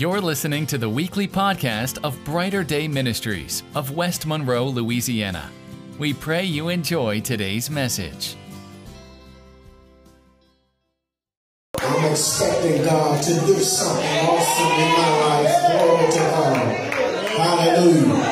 [0.00, 5.50] You're listening to the weekly podcast of Brighter Day Ministries of West Monroe, Louisiana.
[5.98, 8.34] We pray you enjoy today's message.
[11.78, 15.52] I'm expecting God to do something awesome in my life.
[15.68, 16.56] Glory to God.
[17.36, 18.24] Hallelujah.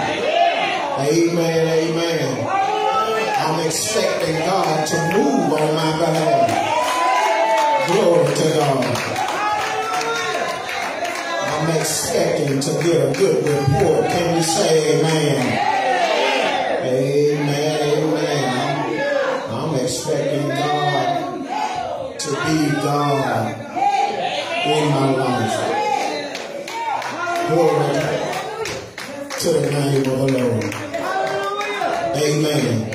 [1.00, 1.68] Amen.
[1.68, 2.48] Amen.
[2.48, 6.48] I'm expecting God to move on my behalf.
[7.92, 8.97] Glory to God.
[12.08, 14.08] Expecting to get a good report.
[14.08, 15.58] Can you say amen?
[16.86, 17.98] Amen.
[17.98, 19.50] Amen.
[19.50, 21.46] I'm, expecting God
[22.18, 23.60] to be God
[24.64, 25.56] in my life.
[27.50, 28.00] Glory
[29.38, 30.64] to the name of the Lord.
[32.16, 32.94] Amen.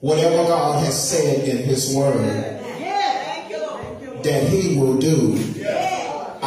[0.00, 2.54] Whatever God has said in His Word
[4.22, 5.57] that He will do,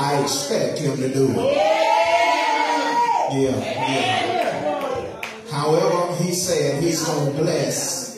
[0.01, 1.37] I expect Him to do it.
[3.31, 5.21] Yeah, yeah.
[5.51, 8.17] However, He said He's going to bless,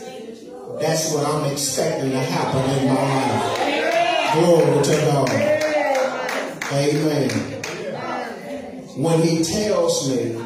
[0.80, 4.34] that's what I'm expecting to happen in my life.
[4.34, 5.30] Glory to God.
[6.72, 7.30] Amen.
[8.96, 10.42] When He tells me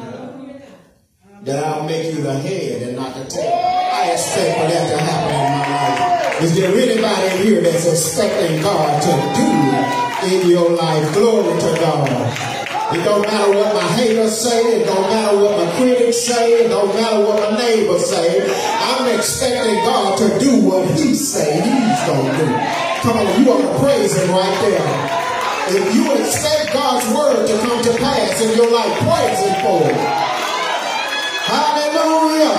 [1.42, 4.98] that I'll make you the head and not the tail, I expect for that to
[5.04, 6.42] happen in my life.
[6.42, 11.12] Is there anybody here that's expecting God to do in your life?
[11.14, 12.08] Glory to God.
[12.90, 14.80] It don't matter what my haters say.
[14.80, 16.64] It don't matter what my critics say.
[16.64, 18.42] It don't matter what my neighbors say.
[18.80, 22.46] I'm expecting God to do what He say He's gonna do.
[23.02, 25.28] Come on, you ought to praise Him right there.
[25.68, 29.84] If you expect God's word to come to pass in your life, praise Him for
[29.84, 30.00] it.
[31.44, 32.56] Hallelujah.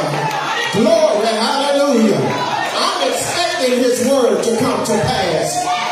[0.78, 2.22] Glory, hallelujah.
[2.22, 5.89] I'm expecting His word to come to pass.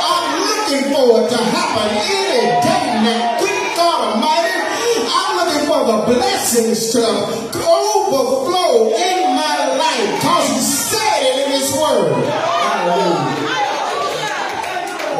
[0.68, 3.40] Looking for it to happen any day now.
[3.40, 4.60] Good God Almighty,
[5.08, 7.08] I'm looking for the blessings to
[7.56, 12.20] overflow in my life because He said it in His word.
[12.28, 13.32] Hallelujah.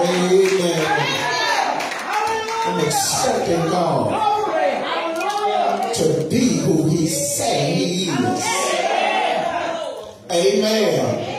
[0.04, 0.84] Amen.
[2.66, 4.04] I'm expecting God
[5.94, 8.44] to be who He said He is.
[10.30, 11.36] Amen.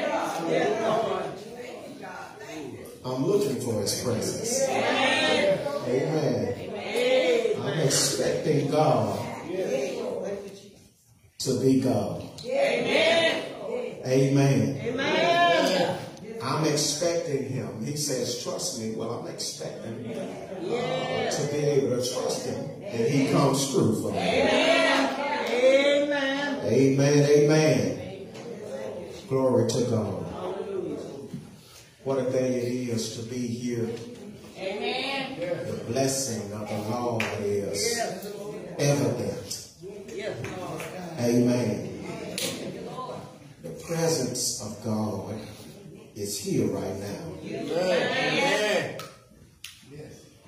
[3.05, 4.69] I'm looking for His presence.
[5.87, 6.55] Amen.
[7.63, 9.19] I'm expecting God
[11.39, 12.23] to be God.
[12.45, 13.45] Amen.
[14.07, 15.99] Amen.
[16.43, 17.85] I'm expecting Him.
[17.85, 18.95] He says, trust me.
[18.95, 22.71] Well, I'm expecting uh, to be able to trust Him.
[22.83, 24.88] And He comes through for me.
[26.69, 27.25] Amen.
[27.25, 27.81] Amen.
[27.99, 28.29] Amen.
[29.29, 30.25] Glory to God.
[32.05, 33.89] What a day it is to be here.
[34.59, 35.41] Amen.
[35.41, 37.99] The blessing of the Lord is
[38.79, 39.67] evident.
[40.15, 40.83] Yes, Lord.
[41.19, 42.05] Amen.
[43.63, 45.35] The presence of God
[46.15, 47.25] is here right now.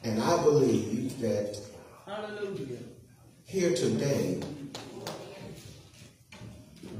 [0.03, 1.59] And I believe that
[2.07, 2.79] Hallelujah.
[3.45, 4.41] here today,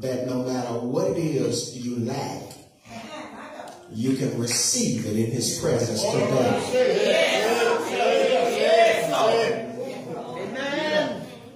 [0.01, 2.43] that no matter what it is you lack,
[3.93, 7.61] you can receive it in His presence today.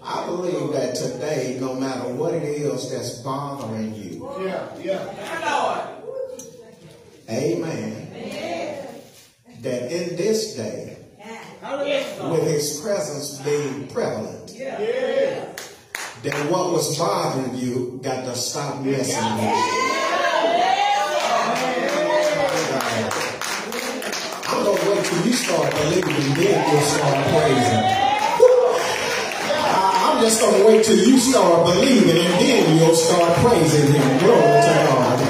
[0.06, 5.96] I believe that today, no matter what it is that's bothering you, Yeah, yeah.
[7.30, 8.10] amen,
[9.62, 10.98] that in this day,
[12.30, 14.52] with His presence being prevalent,
[16.24, 19.84] then what was bothering you got to stop messing with you.
[24.48, 27.84] I'm gonna wait till you start believing, then you'll start praising.
[29.68, 34.18] I'm just gonna wait till you start believing, and then you'll start praising Him.
[34.20, 35.20] Glory to God.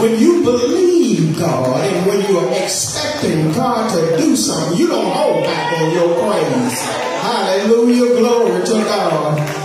[0.00, 5.10] When you believe God, and when you are expecting God to do something, you don't
[5.10, 6.80] hold back on your praise.
[6.82, 9.55] Hallelujah, glory to God.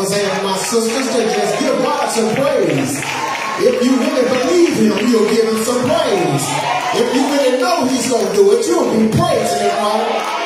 [0.00, 3.00] Brothers and my sisters, to just give God some praise.
[3.60, 6.44] If you really believe Him, you'll give Him some praise.
[6.96, 10.36] If you really know He's going to do it, you'll be praising Him, right?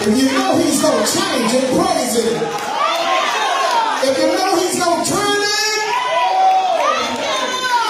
[0.00, 2.30] If you know He's going to change it, praise Him.
[4.06, 5.80] If you know He's going to turn it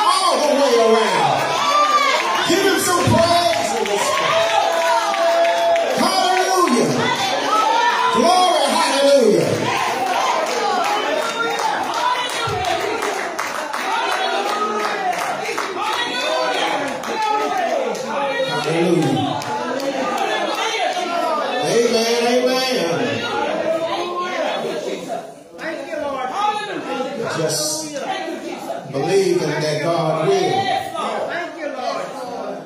[0.00, 4.24] all the way around, give Him some praise in this
[18.64, 19.14] Hallelujah.
[21.66, 22.88] Amen, amen.
[25.58, 26.28] Thank you, Lord.
[27.36, 27.66] Just
[28.92, 30.52] believing that God will.
[31.28, 32.04] Thank you, Lord.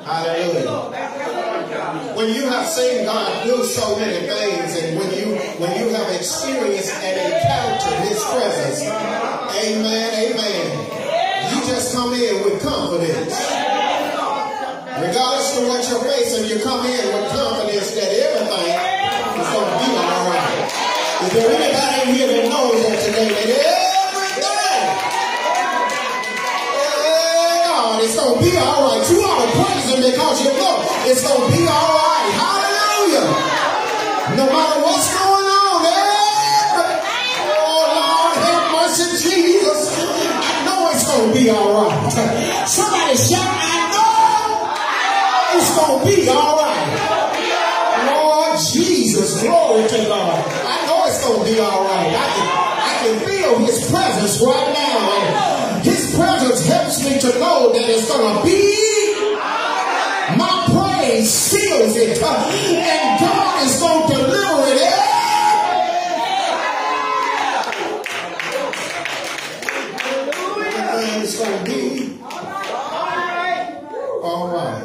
[0.05, 0.91] Hallelujah.
[0.91, 2.17] Thank you, Lord God.
[2.17, 6.12] When you have seen God do so many things and when you when you have
[6.12, 10.67] experienced and encountered his presence, amen, amen.
[11.49, 13.32] You just come in with confidence.
[14.93, 19.76] Regardless of what you're facing, you come in with confidence that everything is going to
[19.81, 20.69] be all right.
[21.25, 23.29] Is there anybody here that knows that today?
[23.32, 23.49] That
[24.12, 24.84] everything,
[27.64, 29.00] God, it's going to be all right.
[29.08, 30.76] You ought to praise Him because you know
[31.08, 32.57] it's going to be all right.
[43.20, 46.87] I know it's going to be all right.
[48.15, 50.38] Lord Jesus, glory to God.
[50.47, 52.15] I know it's going to be all right.
[52.15, 52.47] I can,
[52.79, 55.81] I can feel His presence right now.
[55.82, 59.35] His presence helps me to know that it's going to be.
[60.38, 62.23] My praise seals it.
[62.23, 65.19] And God is going to deliver it.
[70.76, 72.19] Everything is going to be
[74.23, 74.85] all right.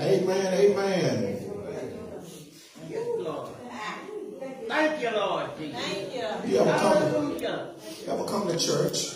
[0.00, 1.38] Amen, amen.
[2.90, 3.48] Yes, Lord.
[4.68, 6.23] Thank you, Lord Jesus.
[6.42, 9.14] You ever come, you ever come to church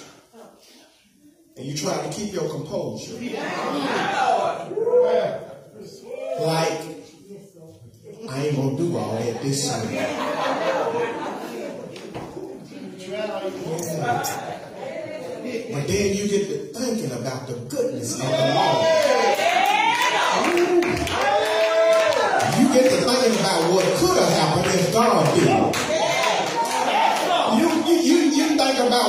[1.56, 3.14] and you try to keep your composure?
[6.40, 6.80] Like,
[8.30, 9.86] I ain't gonna do all that this time.
[15.72, 18.86] But then you get to thinking about the goodness of the Lord.
[22.58, 25.87] You get to thinking about what could have happened if God did.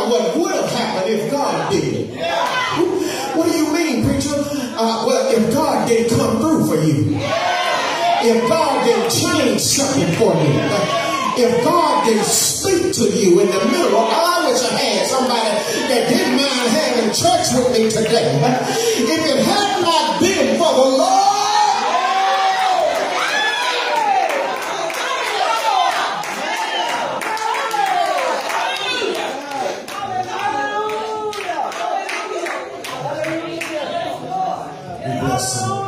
[0.09, 2.09] What would have happened if God did.
[3.35, 4.33] What do you mean, preacher?
[4.35, 7.15] Uh, well, if God didn't come through for you,
[8.21, 13.47] if God didn't change something for you, uh, if God didn't speak to you in
[13.47, 15.50] the middle of, I wish I had somebody
[15.88, 18.35] that didn't mind having church with me today.
[18.35, 21.29] If it had not been for the Lord,
[34.99, 35.79] we bless him.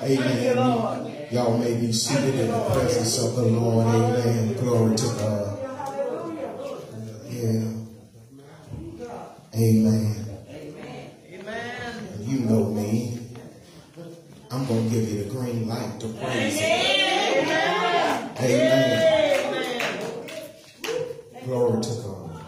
[0.00, 1.17] Amen.
[1.30, 3.86] Y'all may be seated in the presence of the Lord.
[3.86, 4.54] Amen.
[4.54, 5.58] Glory to God.
[7.28, 7.64] Yeah.
[9.54, 10.24] Amen.
[11.28, 12.08] Amen.
[12.22, 13.20] You know me.
[14.50, 17.48] I'm going to give you the green light to praise Him.
[18.40, 19.18] Amen.
[21.44, 22.42] Glory to God.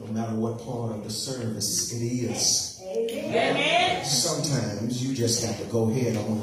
[0.00, 2.80] No matter what part of the service it is.
[2.82, 4.02] Amen.
[4.02, 6.40] Sometimes you just have to go ahead on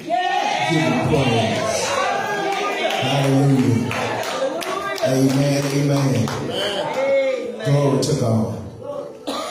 [0.00, 0.39] and
[0.70, 1.86] give him praise.
[3.02, 3.90] Hallelujah.
[5.02, 5.64] Amen.
[5.74, 6.26] Amen.
[7.64, 8.56] Glory to God.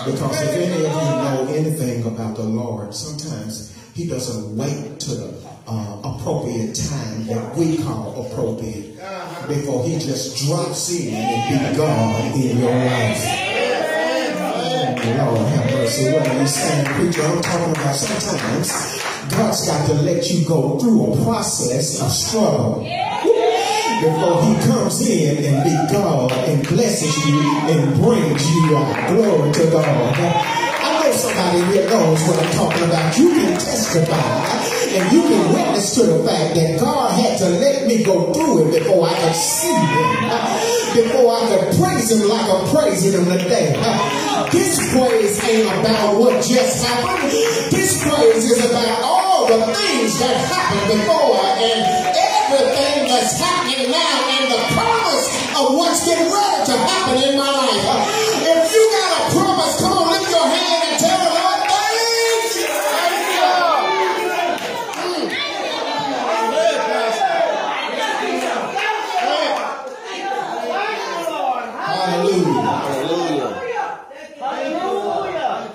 [0.05, 5.15] Because if any of you know anything about the Lord, sometimes He doesn't wait to
[5.15, 5.33] the
[5.67, 8.95] uh, appropriate time that we call appropriate
[9.47, 13.49] before He just drops in and be God in your life.
[15.17, 16.07] Lord have mercy.
[16.07, 17.23] Are you saying, preacher?
[17.23, 22.81] I'm talking about sometimes God's got to let you go through a process of struggle
[23.99, 28.69] before he comes in and be God and blesses you and brings you.
[28.69, 29.85] Glory to God.
[29.85, 33.17] I know somebody here knows what I'm talking about.
[33.17, 37.85] You can testify and you can witness to the fact that God had to let
[37.87, 42.49] me go through it before I could see him, before I could praise him like
[42.49, 43.75] I'm praising him today.
[44.51, 47.31] This praise ain't about what just happened.
[47.69, 48.98] This praise is about
[49.49, 51.81] the things that happened before and
[52.13, 55.25] everything that's happening now and the promise
[55.57, 57.81] of what's getting ready to happen in my life.
[58.45, 61.97] If you got a promise, come on, lift your hand and tell the Lord, thank
[61.97, 62.29] you.
[71.89, 73.49] Hallelujah.
[74.37, 75.73] Hallelujah.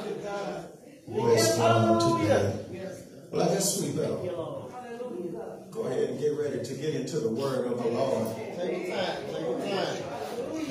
[1.09, 2.65] Bless God today.
[3.35, 4.15] Well, I guess we better
[5.73, 8.29] go ahead and get ready to get into the word of the Lord.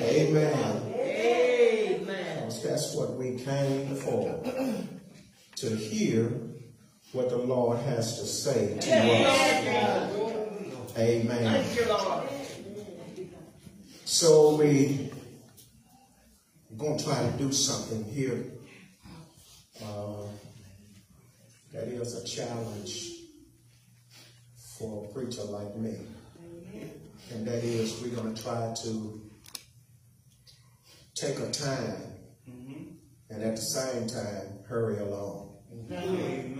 [0.00, 0.80] Amen.
[2.64, 4.42] That's what we came for.
[5.56, 6.32] to hear
[7.12, 10.96] what the Lord has to say to us.
[10.96, 11.62] Amen.
[11.64, 12.26] Thank you, Lord.
[14.06, 15.10] So we
[16.78, 18.44] going to try to do something here.
[19.82, 20.26] Uh,
[21.72, 23.10] that is a challenge
[24.78, 25.96] for a preacher like me.
[27.32, 29.20] And that is we're going to try to
[31.14, 31.96] take a time
[33.30, 35.56] and at the same time hurry along.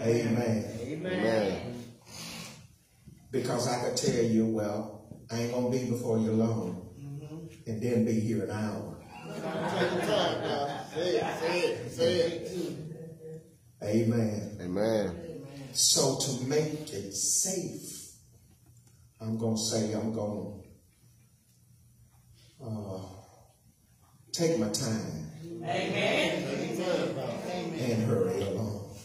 [0.03, 0.65] Amen.
[0.81, 1.85] Amen.
[3.31, 6.85] Because I could tell you, well, I ain't going to be before you long
[7.67, 8.94] and then be here an hour.
[10.95, 12.75] Say it, say it, say it.
[13.83, 14.59] Amen.
[14.63, 15.25] Amen.
[15.73, 18.13] So to make it safe,
[19.21, 20.63] I'm going to say I'm going
[22.61, 23.01] to uh,
[24.33, 25.31] take my time
[25.65, 26.45] Amen.
[27.79, 28.97] and hurry along.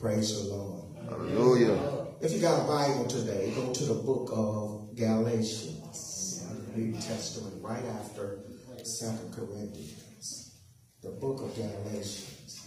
[0.00, 0.84] Praise the Lord.
[1.08, 2.06] Hallelujah.
[2.20, 6.44] If you got a Bible today, go to the book of Galatians,
[6.74, 8.40] New Testament, right after
[8.88, 10.56] Second Corinthians.
[11.02, 12.66] The book of Galatians.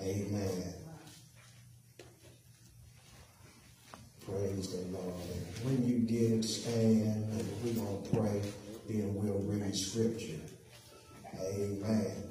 [0.00, 0.74] Amen.
[4.24, 5.14] Praise the Lord.
[5.34, 8.42] And when you get it, stand, and we're going to pray,
[8.88, 10.40] then we'll read scripture.
[11.54, 12.30] Amen.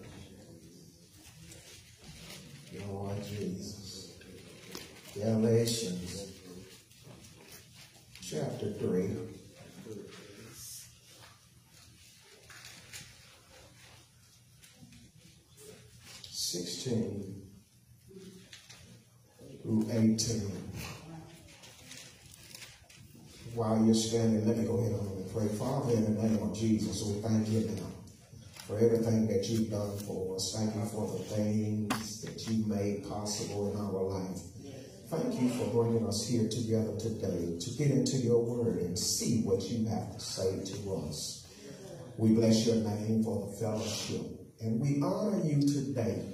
[2.87, 4.13] Lord Jesus.
[5.13, 6.31] Galatians
[8.21, 9.09] chapter 3.
[16.31, 17.43] Sixteen
[19.61, 20.51] through eighteen.
[23.53, 25.47] While you're standing, let me go ahead on and pray.
[25.47, 27.87] Father, the name of Jesus, we thank you now
[28.67, 30.55] for everything that you've done for us.
[30.57, 34.39] Thank you for the things that you made possible in our life.
[35.09, 39.41] Thank you for bringing us here together today to get into your word and see
[39.41, 41.47] what you have to say to us.
[42.17, 44.21] We bless your name for the fellowship
[44.61, 46.33] and we honor you today.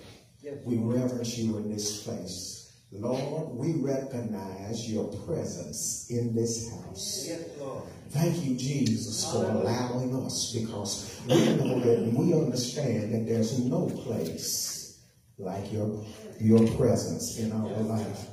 [0.66, 2.65] We reverence you in this place.
[3.00, 7.26] Lord, we recognize your presence in this house.
[7.28, 7.84] Yes, Lord.
[8.10, 13.88] Thank you, Jesus, for allowing us because we know that we understand that there's no
[13.90, 15.04] place
[15.38, 16.06] like your,
[16.40, 18.28] your presence in our life.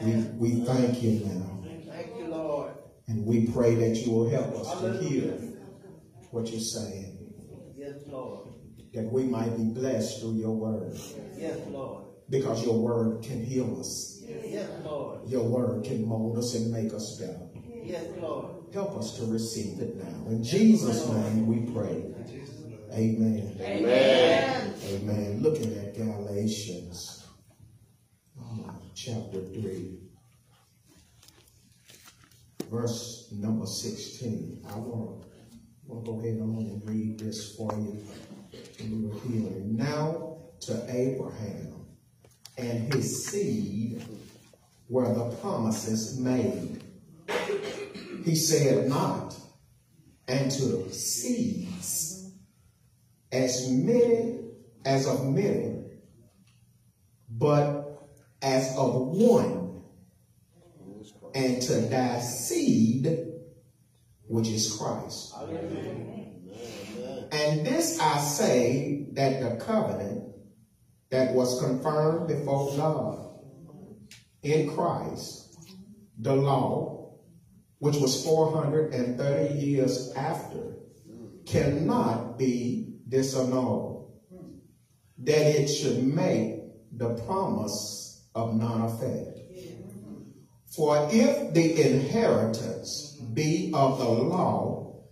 [0.00, 2.72] We, we thank you now Thank you, Lord.
[3.06, 5.30] and we pray that you will help us to hear
[6.32, 7.32] what you're saying,
[7.76, 8.48] Yes, Lord.
[8.94, 10.98] that we might be blessed through your word
[11.38, 12.06] Yes, Lord.
[12.30, 14.22] Because your word can heal us.
[14.26, 15.28] Yes, Lord.
[15.28, 17.40] Your word can mold us and make us better.
[17.84, 18.46] Yes, Lord.
[18.72, 20.30] Help us to receive it now.
[20.30, 22.04] In Jesus' name we pray.
[22.92, 23.56] Amen.
[23.60, 24.74] Amen.
[24.90, 25.42] Amen.
[25.42, 27.26] Looking at Galatians
[28.38, 29.98] uh, chapter 3,
[32.70, 34.62] verse number 16.
[34.68, 35.24] I want
[35.88, 37.98] to go ahead on and read this for you.
[38.78, 39.76] And we were hearing.
[39.76, 41.81] Now to Abraham
[42.56, 44.04] and his seed
[44.88, 46.82] were the promises made.
[48.24, 49.34] He said not,
[50.28, 52.30] and to seeds
[53.32, 54.40] as many
[54.84, 55.84] as of many,
[57.30, 58.06] but
[58.42, 59.82] as of one,
[61.34, 63.18] and to thy seed,
[64.28, 65.34] which is Christ.
[67.32, 70.34] And this I say that the covenant
[71.12, 73.28] that was confirmed before God
[74.42, 75.58] in Christ,
[76.18, 77.18] the law,
[77.80, 80.78] which was 430 years after,
[81.44, 84.10] cannot be disannulled,
[85.18, 86.60] that it should make
[86.96, 89.38] the promise of none effect.
[90.74, 95.04] For if the inheritance be of the law,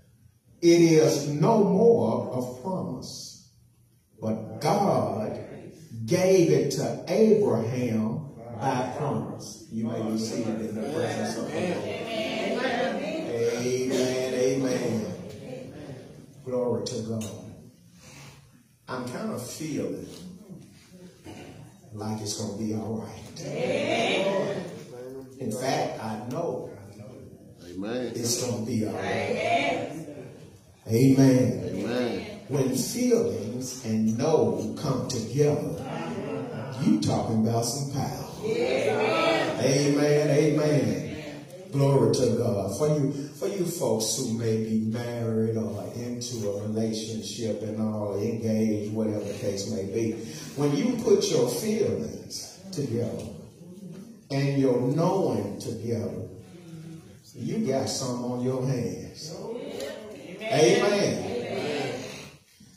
[0.63, 3.53] it is no more of promise,
[4.19, 5.50] but God
[6.11, 9.69] gave it to Abraham by promise.
[9.71, 11.85] You may be seated in the presence of the Lord.
[13.63, 14.35] Amen.
[14.35, 15.73] Amen.
[16.45, 17.25] Glory to God.
[18.89, 20.09] I'm kind of feeling
[21.93, 23.41] like it's going to be all right.
[25.39, 26.71] In fact, I know
[27.65, 28.13] Amen.
[28.17, 29.93] it's going to be all right.
[30.89, 31.71] Amen.
[31.73, 32.41] Amen.
[32.49, 35.80] When feelings and know come together,
[36.83, 38.27] you talking about some power.
[38.45, 40.31] Amen.
[40.31, 41.07] Amen.
[41.73, 42.77] Glory to God.
[42.79, 48.19] For you, for you folks who may be married or into a relationship and all,
[48.21, 50.13] engaged, whatever the case may be,
[50.57, 53.27] when you put your feelings together
[54.31, 56.29] and your knowing together,
[57.35, 59.33] you got some on your hands.
[60.43, 62.05] Amen.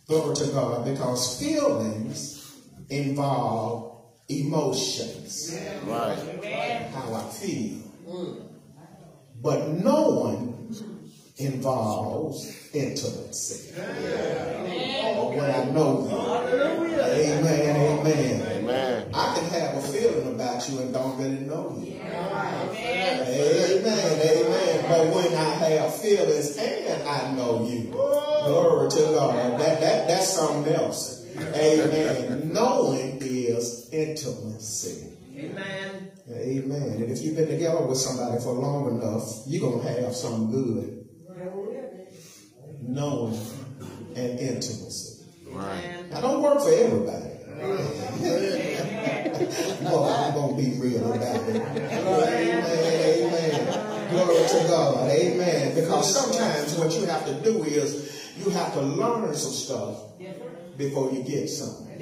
[0.08, 3.93] Glory to God, because feelings involve
[4.30, 5.58] emotions.
[5.86, 6.90] Right.
[6.94, 7.80] How I feel.
[9.42, 10.54] But knowing
[11.38, 13.74] involves intimacy.
[13.76, 16.18] Or when I know you.
[17.02, 18.42] Amen, amen.
[18.64, 19.10] Amen.
[19.14, 22.00] I can have a feeling about you and don't really know you.
[22.02, 22.76] Amen,
[23.86, 24.86] amen.
[24.88, 30.34] But when I have feelings and I know you, glory to God, that, that, that's
[30.34, 31.26] something else.
[31.38, 32.52] Amen.
[32.54, 33.20] Knowing
[33.64, 35.10] is intimacy.
[35.36, 36.12] Amen.
[36.30, 36.82] Amen.
[37.02, 40.52] And if you've been together with somebody for long enough, you're going to have some
[40.52, 41.06] good
[42.82, 43.40] knowing
[44.16, 45.24] and intimacy.
[45.48, 46.06] Right.
[46.14, 47.30] I don't work for everybody.
[49.84, 51.56] well, I'm going to be real about it.
[51.56, 52.66] Amen.
[53.24, 54.10] Amen.
[54.12, 55.10] Glory to God.
[55.10, 55.76] Amen.
[55.76, 59.98] Because sometimes what you have to do is you have to learn some stuff
[60.78, 62.00] before you get something.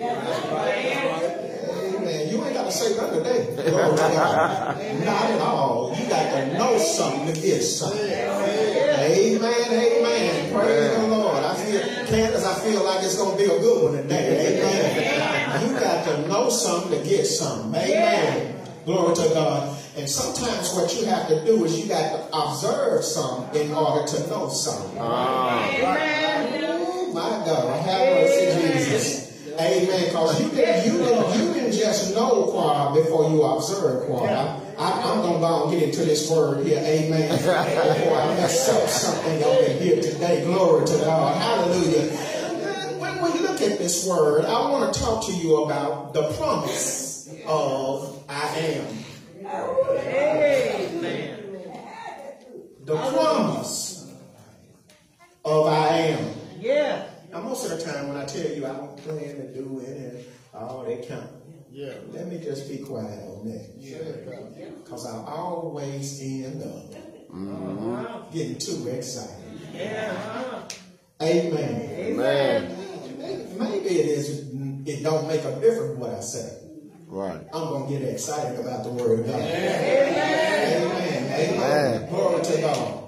[1.71, 2.29] Amen.
[2.29, 3.71] You ain't got to say nothing today.
[3.71, 4.77] God.
[5.05, 5.95] Not at all.
[5.97, 7.99] You got to know something to get something.
[7.99, 9.43] Amen.
[9.43, 10.53] Amen.
[10.53, 11.43] Praise the Lord.
[11.43, 14.59] I feel, Candace, I feel like it's going to be a good one today.
[14.59, 15.67] Amen.
[15.67, 17.81] You got to know something to get something.
[17.81, 18.55] Amen.
[18.85, 19.77] Glory to God.
[19.97, 24.07] And sometimes what you have to do is you got to observe something in order
[24.07, 24.99] to know something.
[24.99, 25.71] Oh,
[27.13, 27.85] my God.
[27.85, 29.30] Have mercy, Jesus.
[29.61, 30.05] Amen.
[30.05, 34.59] Because you didn't, you, you didn't just know choir before you observe choir.
[34.77, 36.79] I, am going to go and get into this word here.
[36.79, 37.29] Amen.
[37.31, 40.43] Before I mess up something in here today.
[40.43, 41.39] Glory to God.
[41.39, 42.07] Hallelujah.
[42.97, 47.29] When we look at this word, I want to talk to you about the promise
[47.45, 48.97] of I am.
[52.85, 54.11] The promise
[55.45, 56.33] of I am.
[56.59, 57.10] Yeah.
[57.31, 59.87] Now, most of the time when I tell you I don't plan to do it
[59.89, 61.29] and all that kind
[61.71, 61.93] Yeah.
[62.11, 64.83] let me just be quiet on that.
[64.83, 66.91] Because I always end up
[67.31, 68.33] mm-hmm.
[68.33, 69.61] getting too excited.
[69.73, 70.63] Yeah.
[71.21, 71.89] Amen.
[71.91, 73.57] Amen.
[73.57, 74.49] Maybe it is,
[74.85, 76.57] it don't make a difference what I say.
[77.07, 77.41] Right.
[77.53, 79.35] I'm going to get excited about the word of God.
[79.35, 80.83] Amen.
[80.83, 81.55] Amen.
[81.55, 82.09] Amen.
[82.09, 83.00] Glory to God.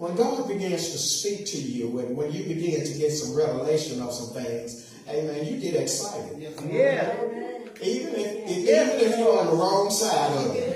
[0.00, 4.00] When God begins to speak to you and when you begin to get some revelation
[4.00, 6.40] of some things, amen, you get excited.
[6.40, 7.16] Yeah.
[7.82, 10.74] Even if, if even if you're on the wrong side of it.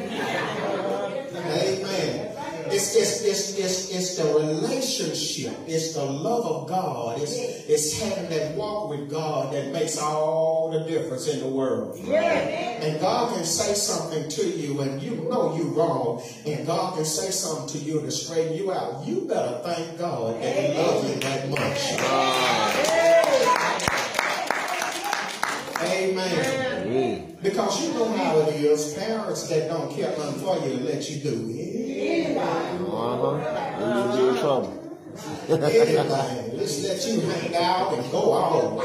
[1.32, 2.33] Amen.
[2.74, 5.54] It's, it's, it's, it's, it's the relationship.
[5.68, 7.20] It's the love of God.
[7.20, 7.36] It's,
[7.68, 11.96] it's having that walk with God that makes all the difference in the world.
[12.04, 16.20] And God can say something to you and you know you're wrong.
[16.46, 19.06] And God can say something to you to straighten you out.
[19.06, 21.94] You better thank God that He loves you that much.
[25.80, 27.36] Amen.
[27.40, 28.94] Because you know how it is.
[28.94, 31.73] Parents that don't care nothing for you let you do anything.
[32.38, 34.16] Uh-huh.
[34.18, 34.80] You in trouble.
[35.48, 36.58] Anything.
[36.58, 38.84] Just let you hang out and go all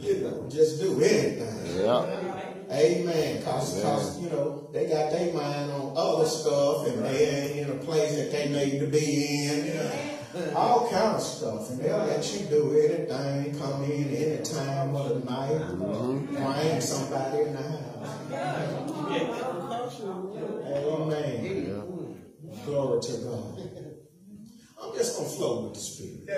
[0.00, 1.80] You know, just do anything.
[1.84, 2.48] Yeah.
[2.72, 3.36] Amen.
[3.38, 7.80] Because, you know, they got their mind on other stuff and they ain't in a
[7.82, 10.54] place that they need to be in.
[10.56, 11.68] All kind of stuff.
[11.70, 17.42] And they'll let you do anything, come in any time of the night, bring somebody
[17.42, 19.58] in the house.
[20.04, 21.86] Amen.
[22.64, 23.58] Glory to God.
[24.82, 26.28] I'm just going to flow with the Spirit.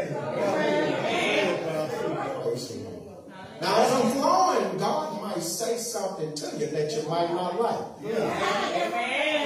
[3.61, 8.03] Now, as I'm flowing, God might say something to you that you might not like.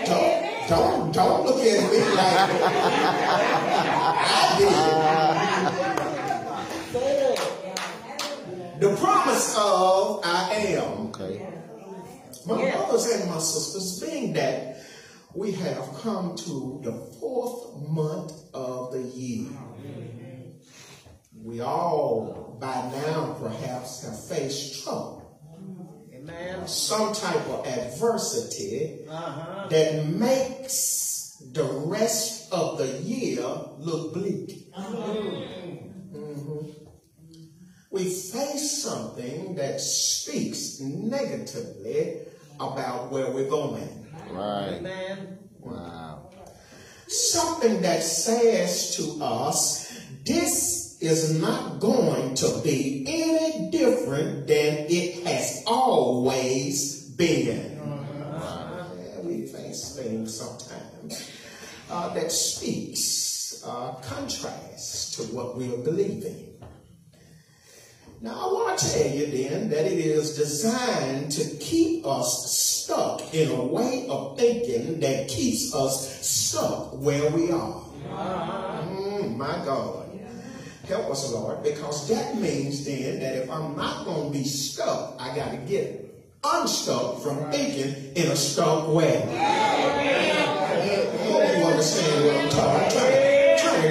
[0.07, 2.19] Don't, don't, don't look at me like
[4.31, 4.69] I did.
[8.81, 11.09] The promise of I am.
[11.09, 11.58] Okay.
[12.49, 14.79] My brothers and my sisters, being that
[15.35, 19.51] we have come to the fourth month of the year,
[21.45, 26.67] we all by now perhaps have faced trouble, Amen.
[26.67, 29.69] some type of adversity Uh-huh.
[29.69, 33.45] that makes the rest of the year
[33.79, 34.73] look bleak.
[34.75, 36.75] Mhm.
[37.91, 42.21] We face something that speaks negatively
[42.61, 44.07] about where we're going.
[44.31, 44.77] Right.
[44.79, 45.39] Amen.
[45.61, 46.31] Wow.
[47.09, 55.27] something that says to us, this is not going to be any different than it
[55.27, 57.77] has always been.
[58.37, 61.31] Yeah, we face things sometimes
[61.91, 66.48] uh, that speaks uh, contrast to what we are believing.
[68.21, 73.33] Now, I want to tell you then that it is designed to keep us stuck
[73.33, 77.85] in a way of thinking that keeps us stuck where we are.
[78.11, 80.07] Mm, my God.
[80.89, 85.15] Help us, Lord, because that means then that if I'm not going to be stuck,
[85.21, 86.05] I got to get
[86.43, 89.23] unstuck from thinking in a stuck way.
[89.31, 89.79] I
[91.23, 93.18] hope you understand what I'm talking about.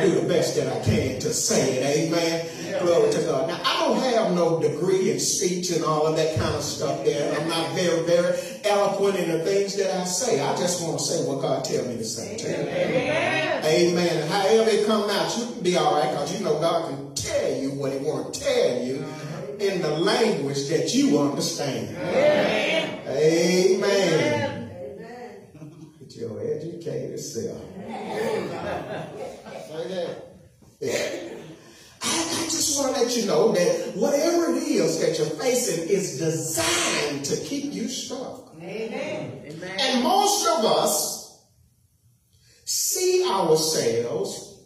[0.07, 1.83] Do the best that I can to say it.
[1.97, 2.83] Amen.
[2.83, 3.47] Glory to God.
[3.47, 7.03] Now, I don't have no degree in speech and all of that kind of stuff
[7.03, 7.39] there.
[7.39, 10.39] I'm not very, very eloquent in the things that I say.
[10.39, 12.47] I just want to say what God tell me to say to.
[12.47, 13.65] Amen.
[13.65, 14.27] Amen.
[14.29, 17.53] However it come out, you can be all right because you know God can tell
[17.53, 19.53] you what he want to tell you uh-huh.
[19.59, 21.97] in the language that you understand.
[21.97, 23.07] Amen.
[23.07, 24.57] Amen.
[25.99, 27.61] Get your educated self.
[29.77, 30.23] Say that.
[30.79, 31.37] Yeah.
[32.01, 35.87] I, I just want to let you know that whatever it is that you're facing
[35.87, 38.55] is designed to keep you stuck.
[38.55, 39.43] Amen.
[39.45, 39.77] Amen.
[39.79, 41.45] And most of us
[42.65, 44.63] see ourselves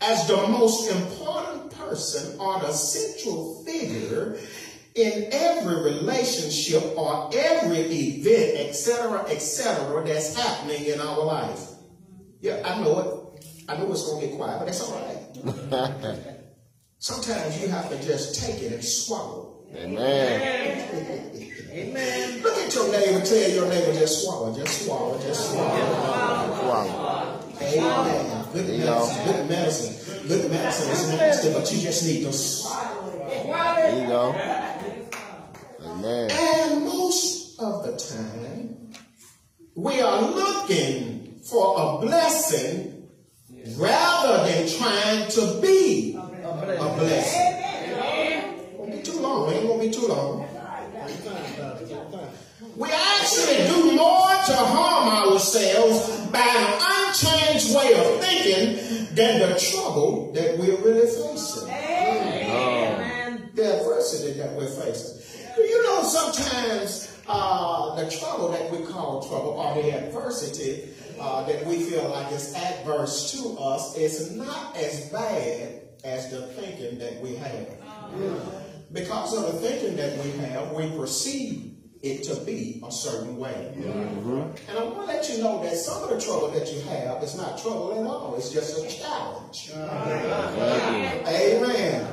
[0.00, 4.38] as the most important person or the central figure
[4.94, 11.66] in every relationship or every event, etc., etc., that's happening in our life.
[12.40, 13.21] Yeah, I know it.
[13.68, 16.38] I know it's going to get quiet, but that's all right.
[16.98, 19.64] Sometimes you have to just take it and swallow.
[19.74, 21.48] Amen.
[21.72, 22.42] Amen.
[22.42, 26.60] Look at your neighbor, tell your neighbor, just swallow, just swallow, just swallow.
[26.60, 27.40] Swallow.
[27.62, 28.44] Amen.
[28.52, 30.28] Good There medicine, good medicine.
[30.28, 33.18] Good medicine is nasty, but you just need to swallow.
[33.28, 34.34] There you go.
[35.82, 36.30] Amen.
[36.30, 38.92] And most of the time,
[39.74, 43.01] we are looking for a blessing
[43.76, 47.58] rather than trying to be a blessing.
[48.76, 50.48] Won't be too long, ain't gonna be too long.
[52.76, 59.58] We actually do more to harm ourselves by an unchanged way of thinking than the
[59.58, 61.68] trouble that we're really facing.
[61.68, 63.50] Amen.
[63.54, 65.20] The adversity that we're facing.
[65.58, 70.88] You know, sometimes uh, the trouble that we call trouble or the adversity
[71.22, 76.48] uh, that we feel like is adverse to us is not as bad as the
[76.48, 77.68] thinking that we have.
[78.92, 81.71] Because of the thinking that we have, we perceive
[82.02, 83.72] it to be a certain way.
[83.76, 84.40] Mm-hmm.
[84.68, 87.22] And I want to let you know that some of the trouble that you have
[87.22, 88.34] is not trouble at all.
[88.36, 89.70] It's just a challenge.
[89.72, 91.26] Amen.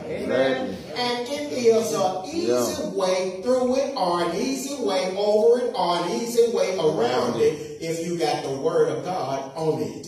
[0.06, 0.78] Amen.
[0.96, 5.98] And it is an easy way through it, or an easy way over it, or
[6.04, 10.08] an easy way around it if you got the Word of God on it.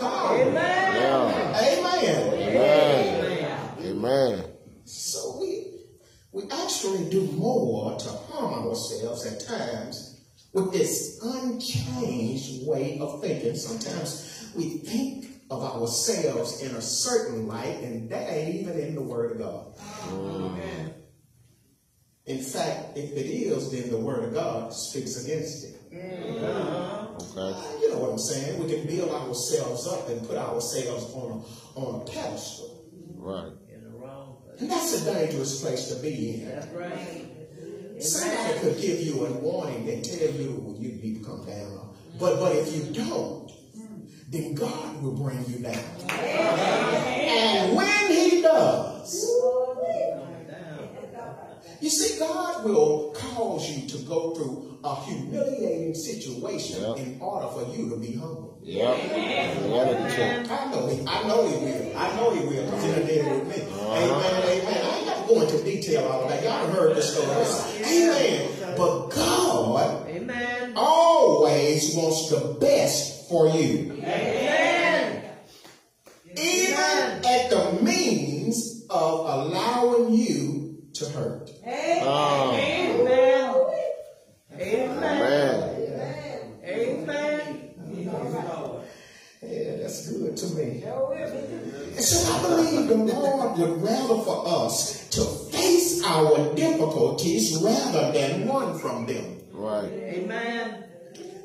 [0.00, 0.54] Come on.
[0.54, 1.26] Yeah.
[1.60, 2.22] Amen.
[2.32, 3.84] Amen.
[3.84, 4.44] Amen.
[4.84, 10.20] So we we actually do more to harm ourselves at times
[10.52, 13.56] with this unchanged way of thinking.
[13.56, 19.02] Sometimes we think of ourselves in a certain light, and that ain't even in the
[19.02, 19.74] Word of God.
[22.26, 25.92] In fact, if it is, then the Word of God speaks against it.
[25.92, 26.44] Mm-hmm.
[26.44, 27.80] Uh, okay.
[27.80, 28.62] You know what I'm saying?
[28.62, 31.44] We can build ourselves up and put ourselves on
[31.76, 32.84] a, on a pedestal.
[33.14, 33.52] Right.
[33.72, 34.45] In the wrong place.
[34.58, 36.48] And that's a dangerous place to be in.
[36.48, 38.02] That's right.
[38.02, 41.94] Somebody could give you a warning and tell you you need to come down.
[42.18, 43.50] But but if you don't,
[44.28, 46.10] then God will bring you down.
[46.10, 49.24] And when He does,
[51.80, 56.94] you see, God will cause you to go through a humiliating situation Yeah.
[56.94, 58.58] in order for you to be humble.
[58.62, 58.96] Yep.
[59.64, 60.50] Reality check.
[60.50, 61.96] I know he, I know he will.
[61.96, 63.62] I know he will because he did it with me.
[63.62, 64.84] Amen, amen.
[64.84, 66.42] I ain't got to go into detail all of that.
[66.42, 67.86] Y'all done heard the stories.
[67.86, 68.76] Amen.
[68.76, 70.72] But God Amen.
[70.76, 73.92] always wants the best for you.
[73.92, 75.24] Amen.
[76.36, 81.50] Even at the means of allowing you to hurt.
[81.66, 82.52] Oh.
[82.54, 83.36] Amen.
[84.58, 85.76] Amen.
[86.64, 86.66] Amen.
[86.66, 87.66] Amen.
[90.12, 90.84] Yeah, good to me.
[91.96, 98.12] And so I believe the Lord would rather for us to face our difficulties rather
[98.12, 99.38] than run from them.
[99.52, 99.90] Right.
[99.90, 100.84] Amen.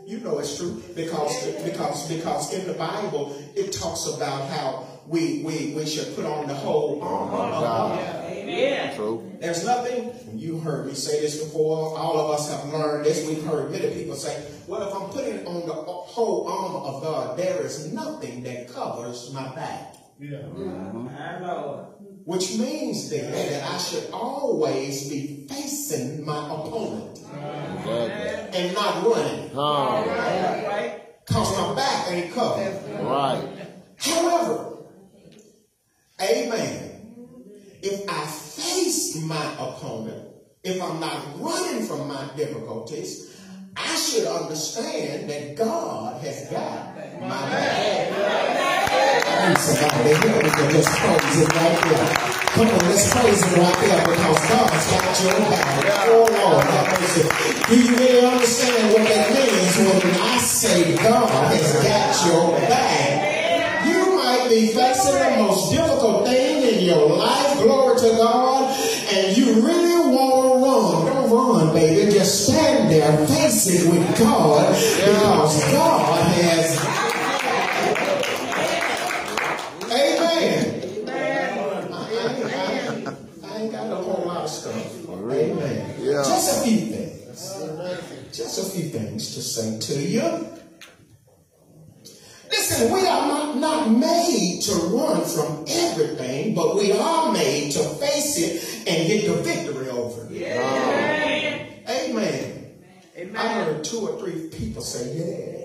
[0.05, 5.41] You know it's true because because because in the Bible it talks about how we
[5.43, 7.99] we, we should put on the whole oh armor of God.
[8.29, 8.90] Amen.
[9.41, 9.47] True.
[9.47, 13.43] There's nothing, you heard me say this before, all of us have learned this, we've
[13.43, 17.61] heard many people say, well, if I'm putting on the whole armor of God, there
[17.61, 19.95] is nothing that covers my back.
[20.19, 21.85] My Lord.
[22.25, 28.59] Which means then that I should always be facing my opponent Exactly.
[28.59, 29.49] and not running.
[29.49, 30.03] Huh.
[30.05, 31.25] That's right.
[31.25, 32.79] Cause my back ain't covered.
[33.01, 33.47] Right.
[33.97, 34.77] However,
[36.21, 36.87] amen.
[37.81, 40.27] If I face my opponent,
[40.63, 43.39] if I'm not running from my difficulties,
[43.77, 48.11] I should understand that God has got my back.
[52.51, 56.07] Come on, let's praise it right there because God's got your back.
[56.09, 57.23] Oh Lord, have mercy.
[57.69, 63.87] Do you really understand what that means when I say God has got your back?
[63.87, 66.50] You might be facing the most difficult thing
[66.81, 68.75] in your life, glory to God,
[69.13, 71.05] and you really want to run.
[71.05, 72.11] Don't run, baby.
[72.11, 76.77] Just stand there, face it with God, because God has.
[79.91, 81.07] Amen.
[81.07, 81.95] I,
[83.43, 85.09] I, ain't- got a whole lot of stuff.
[85.09, 85.95] Amen.
[85.99, 86.23] Yeah.
[86.23, 88.35] Just a few things.
[88.35, 90.60] Just a few things to say to you.
[92.71, 97.79] Listen, we are not, not made to run from everything, but we are made to
[97.79, 101.83] face it and get the victory over it.
[101.89, 103.35] Amen.
[103.35, 105.57] I heard two or three people say, yeah.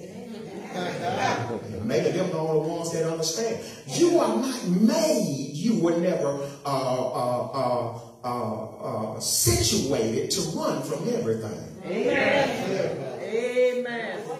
[1.84, 3.64] Maybe them the only ones that understand.
[3.86, 10.82] You are not made, you were never uh, uh, uh, uh, uh, situated to run
[10.82, 11.82] from everything.
[11.84, 12.50] Amen.
[12.68, 13.20] Amen.
[13.22, 14.35] Amen.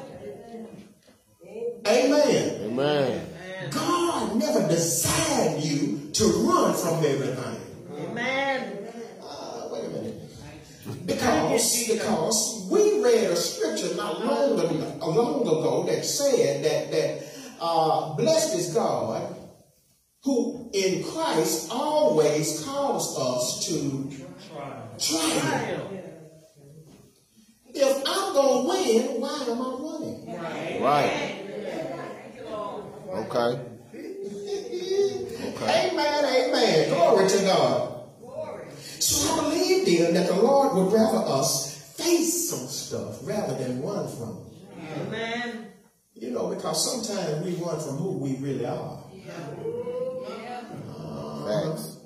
[1.86, 2.60] Amen.
[2.64, 3.26] Amen.
[3.70, 7.60] God never designed you to run from everything.
[7.98, 8.88] Amen.
[9.22, 10.22] Uh, wait a minute.
[11.04, 17.28] Because, because we read a scripture not long ago, long ago that said that, that
[17.60, 19.34] uh, blessed is God
[20.22, 24.10] who in Christ always calls us to
[24.98, 25.92] triumph.
[27.72, 30.82] If I'm going to win, why am I running?
[30.82, 31.45] Right.
[33.16, 33.60] Okay.
[35.62, 36.88] Amen, amen.
[36.90, 38.04] Glory to God.
[38.20, 38.66] Glory.
[38.98, 43.82] So I believe then that the Lord would rather us face some stuff rather than
[43.82, 44.52] run from it.
[45.00, 45.72] Amen.
[46.14, 49.04] You know, because sometimes we run from who we really are.
[50.98, 51.72] Uh-huh.
[51.72, 51.96] Facts.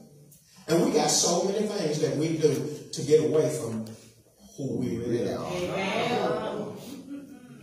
[0.68, 3.87] And we got so many things that we do to get away from
[4.57, 5.53] who we really are.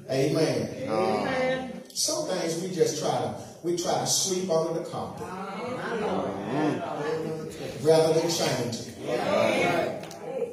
[0.09, 0.69] Amen.
[0.89, 1.56] Amen.
[1.97, 3.33] Some things we just try to
[3.63, 5.25] we try to sweep under the carpet
[7.81, 8.93] rather than change it.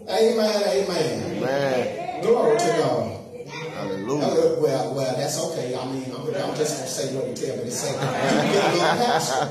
[0.09, 1.41] Amen, amen.
[1.43, 2.23] Man.
[2.23, 3.21] Glory to God.
[3.75, 4.25] Hallelujah.
[4.25, 5.77] Uh, well, well, that's okay.
[5.77, 7.93] I mean, I'm, I'm just gonna say what you tell me to say.
[7.93, 9.47] You get a little pastor.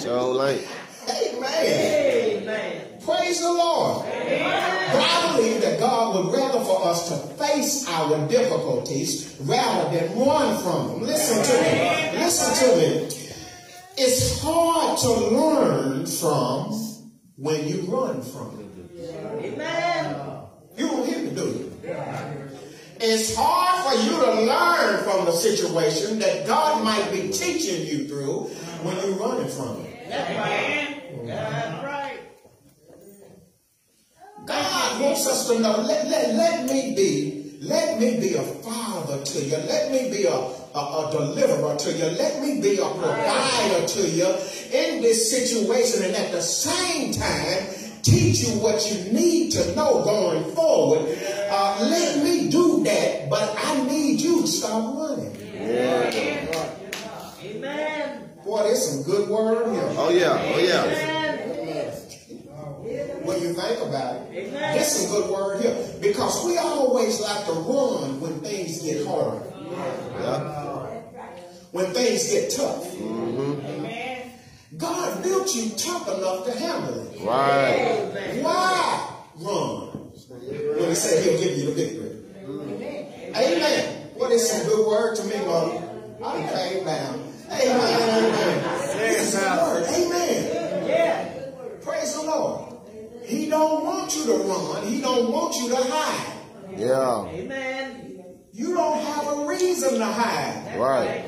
[0.00, 0.66] So ain't.
[1.08, 2.42] Amen.
[2.42, 2.91] Amen.
[3.04, 4.04] Praise the Lord.
[4.06, 10.18] But I believe that God would rather for us to face our difficulties rather than
[10.18, 11.02] run from them.
[11.02, 12.18] Listen to me.
[12.18, 13.22] Listen to me.
[13.96, 16.72] It's hard to learn from
[17.36, 18.62] when you run from it.
[19.44, 20.16] Amen.
[20.76, 21.72] You don't hear me, do you?
[23.00, 28.06] It's hard for you to learn from the situation that God might be teaching you
[28.06, 28.44] through
[28.84, 30.08] when you're running from it.
[30.08, 32.01] That's right.
[34.46, 34.92] That's right.
[34.92, 39.22] God wants us to know, let, let, let me be, let me be a father
[39.24, 39.56] to you.
[39.56, 42.04] Let me be a, a, a deliverer to you.
[42.18, 44.26] Let me be a provider to you
[44.72, 47.68] in this situation and at the same time
[48.02, 51.16] teach you what you need to know going forward.
[51.50, 55.36] Uh, let me do that, but I need you to stop running.
[57.44, 58.30] Amen.
[58.44, 59.84] Boy, there's some good word here.
[59.96, 60.52] Oh yeah.
[60.54, 61.21] Oh yeah.
[63.22, 63.26] Amen.
[63.26, 64.48] when you think about it.
[64.48, 64.76] Amen.
[64.78, 69.06] This is a good word here because we always like to run when things get
[69.06, 69.42] hard,
[70.20, 71.00] Yeah.
[71.72, 72.84] when things get tough.
[72.92, 74.76] Mm-hmm.
[74.78, 77.20] God built you tough enough to handle it.
[77.20, 78.40] Right.
[78.42, 79.88] Why run
[80.78, 82.08] when He said He'll give you the victory?
[83.36, 84.08] Amen.
[84.14, 85.88] What is some good word to me, Mother?
[86.24, 87.32] I done came down.
[87.50, 88.24] Amen.
[88.24, 88.98] Amen.
[88.98, 89.84] This is a word.
[89.88, 90.86] Amen.
[90.88, 91.28] Yeah.
[91.82, 92.61] Praise the Lord.
[93.32, 94.86] He don't want you to run.
[94.86, 96.32] He don't want you to hide.
[96.76, 97.26] Yeah.
[97.28, 98.24] Amen.
[98.52, 100.78] You don't have a reason to hide.
[100.78, 101.24] Right.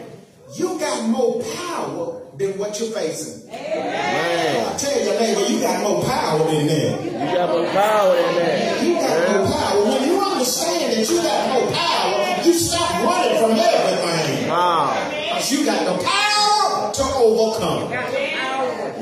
[0.54, 3.48] You got more power than what you're facing.
[3.48, 4.78] Man.
[4.78, 7.04] Tell your neighbor you got more power than them.
[7.04, 8.82] You got more power than that.
[8.84, 9.84] You got more power.
[9.84, 14.50] When you understand that you got more power, you stop running from everything.
[14.50, 15.08] Ah.
[15.10, 17.90] Because you got the power to overcome.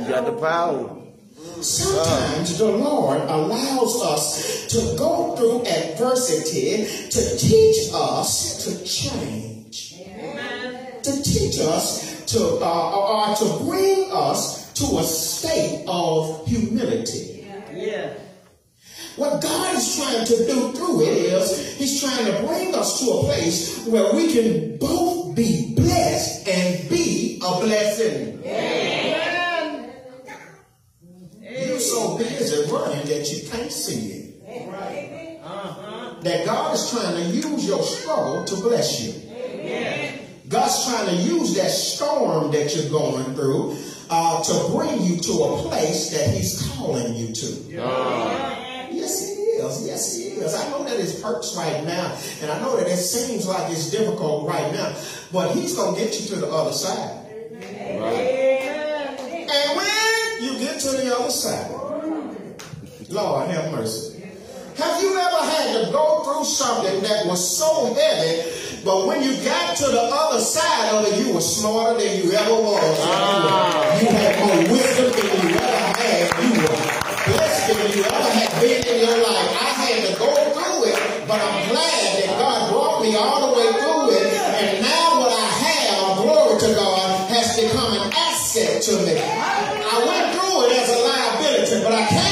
[0.00, 1.01] You got the power.
[1.62, 9.94] Sometimes the Lord allows us to go through adversity to teach us to change.
[11.02, 17.46] To teach us to, uh, or to bring us to a state of humility.
[17.72, 18.14] Yeah.
[19.16, 23.10] What God is trying to do through it is He's trying to bring us to
[23.10, 28.42] a place where we can both be blessed and be a blessing.
[28.42, 29.11] You're
[32.02, 34.22] so busy running that you can't see it.
[36.22, 39.12] That God is trying to use your struggle to bless you.
[40.48, 43.76] God's trying to use that storm that you're going through
[44.10, 47.46] uh, to bring you to a place that He's calling you to.
[48.92, 49.86] Yes, He is.
[49.86, 50.54] Yes, He is.
[50.54, 53.90] I know that it hurts right now, and I know that it seems like it's
[53.90, 54.94] difficult right now,
[55.32, 57.18] but He's going to get you to the other side.
[59.48, 61.70] And when you get to the other side,
[63.12, 64.24] Lord have mercy.
[64.76, 69.36] Have you ever had to go through something that was so heavy, but when you
[69.44, 72.96] got to the other side of it, you were smarter than you ever was?
[73.04, 74.00] Ah.
[74.00, 76.24] You had more wisdom than you ever had.
[76.40, 76.80] You were
[77.28, 79.50] blessed than you ever had been in your life.
[79.60, 83.60] I had to go through it, but I'm glad that God brought me all the
[83.60, 84.32] way through it.
[84.32, 89.20] And now what I have, glory to God, has become an asset to me.
[89.20, 92.31] I went through it as a liability, but I came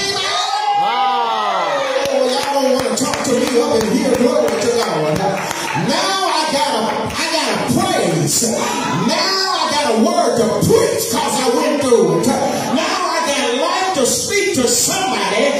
[7.74, 8.50] Praise.
[8.50, 12.26] Now I got a word to preach because I went through it.
[12.26, 15.59] Now I got life to speak to somebody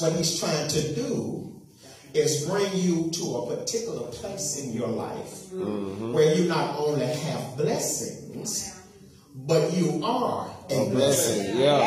[0.00, 1.60] What he's trying to do
[2.14, 6.12] is bring you to a particular place in your life mm-hmm.
[6.12, 8.80] where you not only have blessings,
[9.34, 10.92] but you are a blessing.
[10.94, 11.58] Blessing.
[11.58, 11.80] Yeah.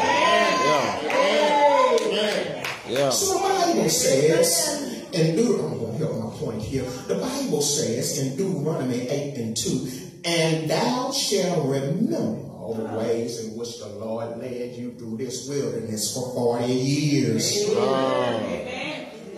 [2.11, 2.63] Yeah.
[2.87, 3.09] Yeah.
[3.09, 6.83] So the Bible says in Deuteronomy, I'm going to help my point here.
[7.07, 9.89] The Bible says in Deuteronomy 8 and 2,
[10.25, 15.47] and thou shalt remember all the ways in which the Lord led you through this
[15.47, 17.67] wilderness for 40 years.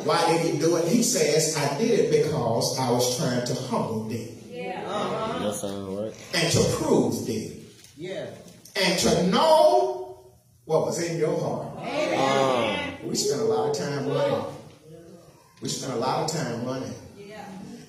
[0.04, 0.88] Why did he do it?
[0.88, 6.14] He says, I did it because I was trying to humble thee That sounds right.
[6.34, 7.66] and to prove thee
[7.98, 8.26] Yeah.
[8.76, 10.34] and to know
[10.66, 11.68] what was in your heart.
[11.80, 12.90] Ah.
[13.04, 14.46] We spent a lot of time running.
[15.62, 16.94] We spent a lot of time running.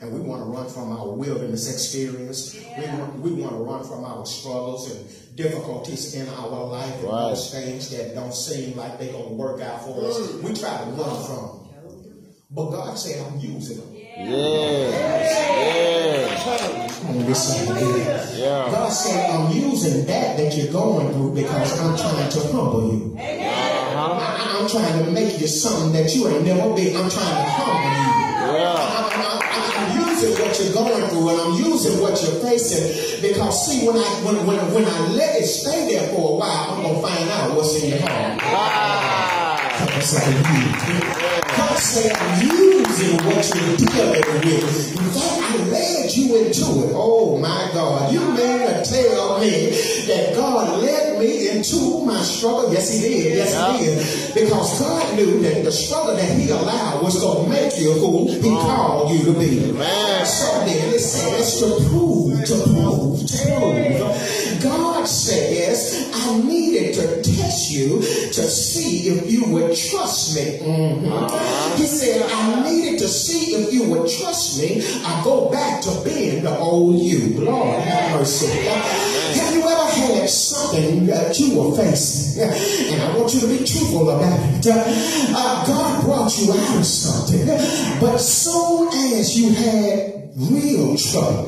[0.04, 2.54] And we want to run from our wilderness experience.
[2.54, 7.04] We, want, we want to run from our struggles and difficulties in our life and
[7.04, 7.28] Right.
[7.30, 10.18] those things that don't seem like they're going to work out for us.
[10.18, 10.42] Mm.
[10.42, 11.60] We try to run from them.
[12.50, 13.88] But God said, I'm using them.
[13.94, 15.32] Yes.
[17.00, 18.28] Come on, listen here.
[18.36, 18.68] Yeah.
[18.70, 23.16] God said, I'm using that that you're going through because I'm trying to humble you.
[23.18, 26.94] I, I'm trying to make you something that you ain't never been.
[26.94, 27.94] I'm trying to humble you.
[28.58, 28.74] Yeah.
[28.76, 29.23] I'm,
[30.24, 34.08] Using what you're going through and I'm using what you're facing because see when I
[34.24, 37.54] when when, when I let it stay there for a while I'm gonna find out
[37.54, 38.40] what's in your heart.
[38.42, 39.23] Ah.
[40.12, 41.00] Like you.
[41.56, 45.00] God said, I'm using what you're dealing with.
[45.00, 46.92] In fact, I led you into it.
[46.94, 48.12] Oh my God.
[48.12, 49.70] You mean to tell me
[50.06, 52.70] that God led me into my struggle?
[52.70, 53.36] Yes, He did.
[53.36, 54.44] Yes, He did.
[54.44, 58.30] Because God knew that the struggle that He allowed was going to make you who
[58.30, 58.60] He oh.
[58.60, 59.72] called you to be.
[60.24, 64.53] So then it says to prove, to prove, to prove.
[64.64, 70.58] God says, I needed to test you to see if you would trust me.
[70.64, 71.76] Mhm.
[71.76, 75.90] He said, I needed to see if you would trust me, I go back to
[76.04, 77.40] being the old you.
[77.44, 78.46] Lord have mercy.
[78.46, 82.42] Have you ever had something that you were facing?
[82.42, 84.66] And I want you to be truthful about it.
[84.66, 87.46] Uh, God brought you out of something,
[88.00, 88.88] but soon
[89.18, 91.46] as you had real trouble.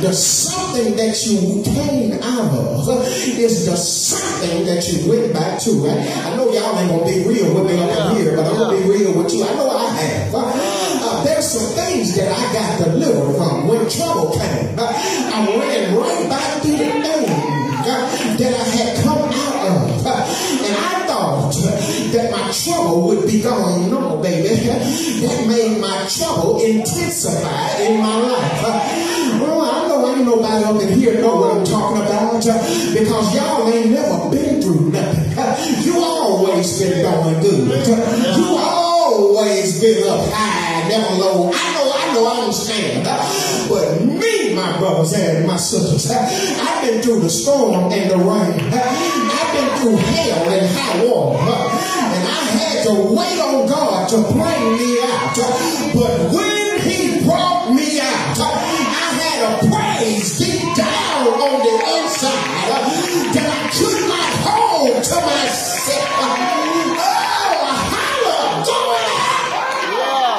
[0.00, 2.88] The something that you came out of
[3.38, 5.70] is the something that you went back to.
[5.90, 8.88] I know y'all ain't gonna be real with me up here, but I'm gonna be
[8.88, 9.44] real with you.
[9.44, 10.34] I know I have.
[10.34, 14.78] Uh, there's some things that I got delivered from when trouble came.
[14.78, 20.06] Uh, I ran right back to the thing uh, that I had come out of.
[20.06, 20.22] Uh,
[20.62, 21.52] and I thought
[22.12, 23.90] that my trouble would be gone.
[23.90, 24.03] No.
[24.94, 28.62] That made my trouble intensify in my life.
[29.40, 33.68] Well, I know ain't nobody up in here know what I'm talking about because y'all
[33.68, 35.82] ain't never been through nothing.
[35.84, 37.86] You always been going good.
[38.36, 41.50] You always been up high, never low.
[41.52, 43.04] I know, I know, I understand.
[43.68, 48.60] But me, my brothers and my sisters, I've been through the storm and the rain.
[48.72, 51.93] I've been through hell and high water.
[52.54, 55.36] Had to wait on God to bring me out.
[55.94, 62.44] But when He brought me out, I had a praise deep down on the inside
[62.70, 66.08] that I could not hold to myself.
[66.96, 69.10] Oh, holla, going
[69.50, 70.38] out Yeah.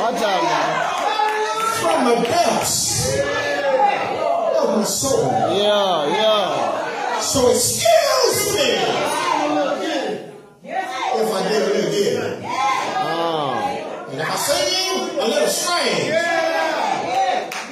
[0.00, 0.44] Watch out
[1.80, 3.14] from the depths
[4.58, 5.30] of my soul.
[5.56, 7.20] Yeah, yeah.
[7.20, 9.15] So excuse me
[11.56, 11.76] if uh.
[11.76, 12.24] I did a.
[12.98, 14.08] Oh.
[14.10, 16.12] And if I sing a little strange,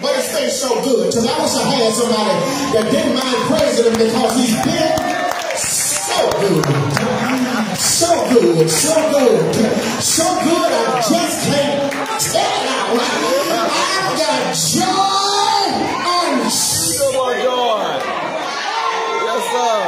[0.03, 1.07] but it's been so good.
[1.09, 2.35] Because I wish I had somebody
[2.75, 4.97] that didn't mind praising him because he's been
[5.57, 6.65] so good.
[7.79, 9.55] So good, so good,
[10.03, 12.99] so good, I just can't tell it out.
[13.71, 15.63] I've got joy
[16.05, 17.15] unspeakable.
[17.15, 17.87] Come on, joy.
[19.25, 19.83] Yes, sir.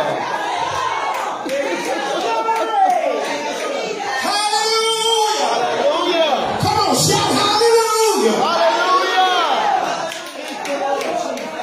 [4.22, 5.46] Hallelujah.
[5.46, 6.58] Hallelujah.
[6.62, 8.36] Come on, shout hallelujah.
[8.46, 9.42] Hallelujah.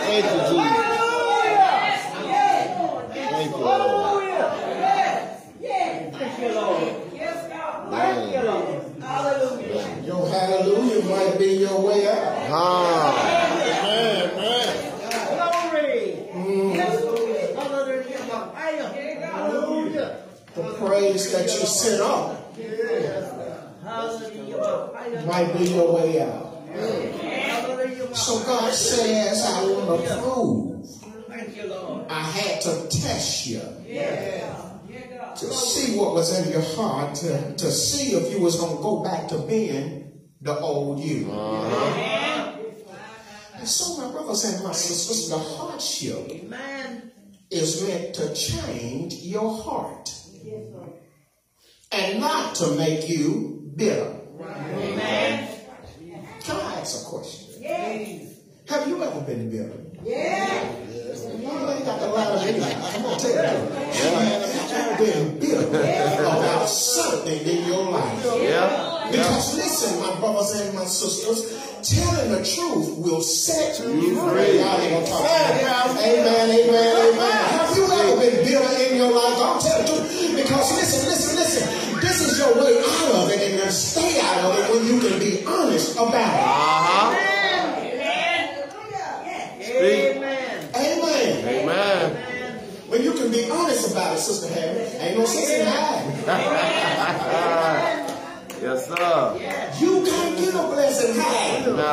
[0.03, 0.83] Thank you, Jesus.
[3.13, 4.23] Thank you, Lord.
[6.13, 6.89] Thank you, Lord.
[7.91, 8.81] Thank you, Lord.
[9.01, 10.03] Hallelujah.
[10.05, 12.33] Your hallelujah might be your way out.
[12.51, 13.13] Ah.
[13.83, 14.67] Amen, man.
[15.73, 16.01] Glory.
[16.75, 16.93] Yes,
[17.55, 19.27] Hallelujah.
[19.31, 20.09] Hallelujah.
[20.55, 22.55] The praise that you sent up
[23.83, 25.25] Hallelujah.
[25.25, 26.57] might be your way out.
[26.71, 28.15] Hallelujah.
[28.15, 30.85] So God says, I want to prove.
[31.29, 32.05] Thank you, Lord.
[32.09, 34.55] I had to test you Yeah.
[35.35, 38.81] to see what was in your heart, to, to see if you was going to
[38.81, 41.31] go back to being the old you.
[41.31, 42.59] Uh-huh.
[43.57, 47.11] And so, my brothers and my sisters, the hardship Amen.
[47.49, 50.13] is meant to change your heart
[51.91, 54.15] and not to make you bitter.
[54.41, 55.49] Amen.
[56.41, 57.61] Can I ask a question?
[57.61, 58.33] Yes.
[58.67, 59.82] Have you ever been bitter?
[60.05, 62.59] You ain't got to lie to me.
[62.59, 63.45] Come on, take it.
[63.45, 68.25] Have you ever been bitter about something in your life?
[68.41, 69.07] Yeah.
[69.09, 71.55] Because listen, my brothers and my sisters,
[71.87, 74.59] telling the truth will set you free.
[74.59, 76.03] Y'all ain't gonna talk about it.
[76.03, 77.31] Amen, amen, amen.
[77.53, 79.37] Have you ever been bitter in your life?
[79.39, 80.35] I'll tell the truth.
[80.35, 81.99] Because listen, listen, listen.
[82.01, 84.99] This is your way out of it and then stay out of it when you
[84.99, 87.29] can be honest about Uh-huh.
[89.83, 90.15] Speak.
[90.15, 90.63] Amen.
[90.63, 90.75] it.
[90.75, 91.61] Amen.
[91.63, 92.63] Amen.
[92.93, 96.13] When you can be honest about it, Sister Harry, ain't no sense in hiding.
[98.61, 99.33] Yes, sir.
[99.81, 101.75] You can't get a blessing hiding.
[101.75, 101.83] No.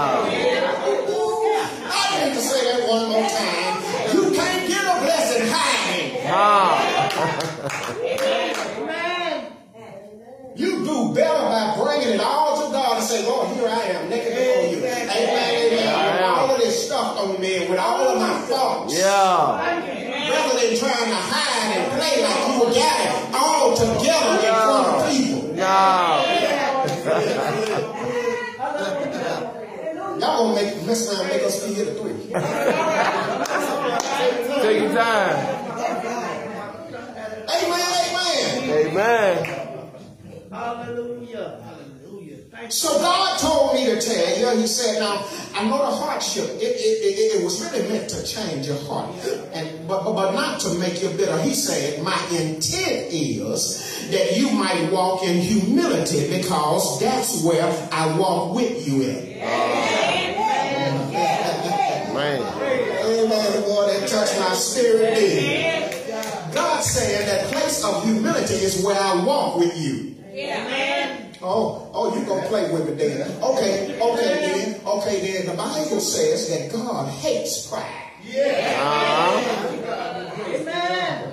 [1.88, 3.82] I need to say that one more time.
[4.14, 6.20] You can't get a blessing hiding.
[6.26, 6.78] Ah.
[8.76, 9.53] Amen.
[10.55, 14.11] You do better by bringing it all to God and say, Lord, here I am,
[14.11, 14.78] naked before you.
[14.78, 16.12] Amen, amen.
[16.12, 18.96] With all of this stuff on me, with all of my faults.
[18.96, 19.99] Yeah.
[20.30, 24.86] Rather than trying to hide and play like you got it all together in front
[24.86, 25.42] of people.
[25.54, 25.66] No.
[30.20, 32.12] Y'all gonna make mess around make us be here to three.
[34.62, 35.36] Take your time.
[37.50, 38.46] Amen, amen.
[38.86, 39.34] Amen.
[40.52, 41.69] Hallelujah.
[42.68, 46.62] So God told me to tell you, he said, now, I know the hardship, it,
[46.62, 49.14] it, it, it was really meant to change your heart,
[49.52, 51.40] and but, but, but not to make you bitter.
[51.40, 58.16] He said, my intent is that you might walk in humility because that's where I
[58.18, 59.40] walk with you in.
[62.14, 62.42] Man.
[62.42, 63.62] Amen.
[63.62, 66.52] Boy, that touched my spirit did.
[66.52, 70.16] God said that place of humility is where I walk with you.
[71.43, 73.22] Oh, oh, you gonna play with it then.
[73.43, 74.80] Okay, okay then.
[74.86, 75.47] Okay then.
[75.47, 77.84] The Bible says that God hates pride.
[78.20, 79.41] Uh-huh.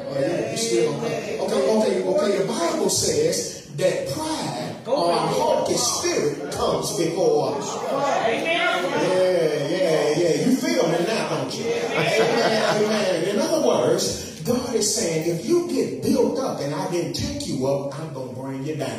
[0.10, 1.38] Oh, you- still okay.
[1.39, 2.38] Okay, okay, okay.
[2.39, 7.76] The Bible says that pride or a haughty spirit comes before us.
[7.76, 10.45] Yeah, yeah, yeah.
[10.47, 11.66] You feel me now, don't you?
[11.66, 13.24] Amen, amen.
[13.36, 17.45] In other words, God is saying, if you get built up and I didn't take
[17.47, 18.97] you up, I'm going to bring you down.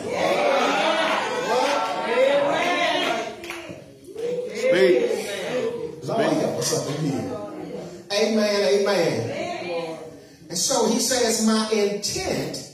[4.68, 6.04] Speak.
[6.04, 7.38] Lord, help up in here.
[8.12, 9.98] Amen, amen.
[10.48, 12.64] And so he says, my intent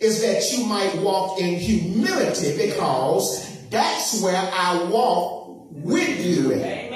[0.00, 6.52] is that you might walk in humility because that's where I walk with you.
[6.52, 6.90] in.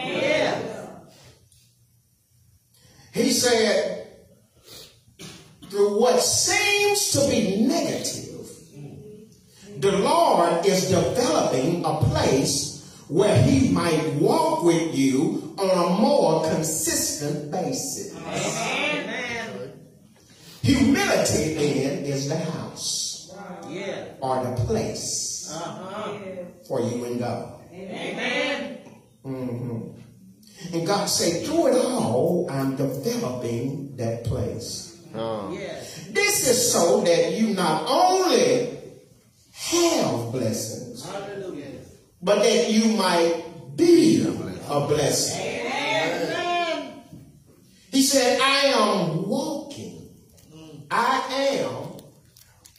[3.12, 4.08] He said,
[5.70, 8.24] through what seems to be negative,
[9.78, 12.73] the Lord is developing a place
[13.08, 18.12] where He might walk with you on a more consistent basis.
[20.62, 23.32] Humility then is the house.
[23.68, 25.52] Yeah, or the place.
[26.68, 27.60] For you and God.
[29.24, 29.94] Mhm.
[30.72, 34.92] And God said, through it all, I'm developing that place.
[35.14, 35.50] Uh,
[36.12, 38.78] This is so that you not only
[39.52, 41.04] have blessings,
[42.24, 43.44] but that you might
[43.76, 44.26] be
[44.68, 45.54] a blessing.
[47.92, 50.08] He said, I am walking.
[50.90, 52.00] I am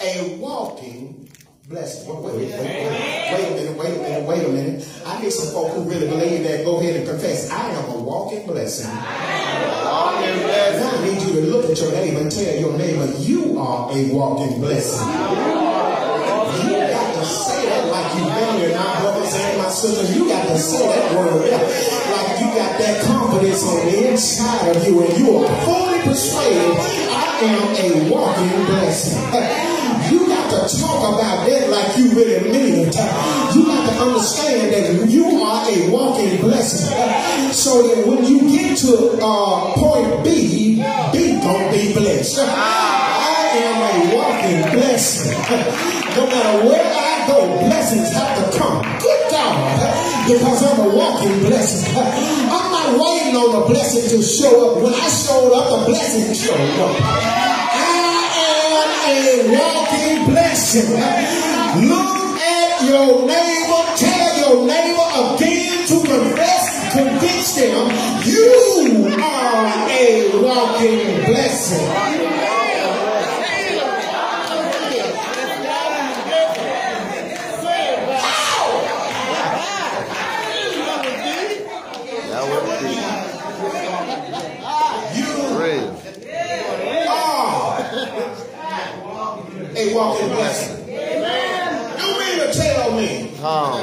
[0.01, 1.29] a walking
[1.69, 2.07] blessing.
[2.09, 5.01] Wait, wait, wait, wait, a minute, wait a minute, wait a minute.
[5.05, 6.65] I need some folk who really believe that.
[6.65, 7.49] Go ahead and confess.
[7.51, 8.89] I am a walking blessing.
[8.89, 10.81] walking blessing.
[10.81, 13.91] Now I need you to look at your neighbor and tell your neighbor, you are
[13.95, 15.07] a walking blessing.
[16.65, 18.95] You got to say that like you been here now,
[19.75, 20.15] sisters.
[20.15, 24.87] You got to say that word like you got that confidence on the inside of
[24.87, 26.75] you and you are fully persuaded
[27.11, 29.21] I am a walking blessing.
[30.05, 32.95] You got to talk about that like you really mean it.
[33.55, 36.95] You got to understand that you are a walking blessing.
[37.55, 40.75] So that when you get to uh, point B,
[41.11, 42.37] B gonna be blessed.
[42.41, 45.31] I am a walking blessing.
[46.15, 48.81] No matter where I go, blessings have to come.
[48.99, 51.91] Good God, because I'm a walking blessing.
[51.93, 54.81] I'm not waiting on the blessing to show up.
[54.83, 56.95] When I showed up, the blessing showed up.
[57.75, 60.87] I am a walking blessing.
[61.83, 67.91] Look at your neighbor, tell your neighbor again to confess, convince them
[68.23, 71.85] you are a walking blessing.
[81.15, 82.95] That would be
[85.19, 85.89] You real.
[87.07, 87.79] are
[89.77, 90.75] a walking blessing.
[90.87, 92.91] You mean to tell
[93.45, 93.77] me Huh.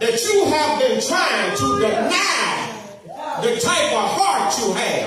[0.00, 2.74] that you have been trying to deny
[3.40, 5.06] the type of heart you have?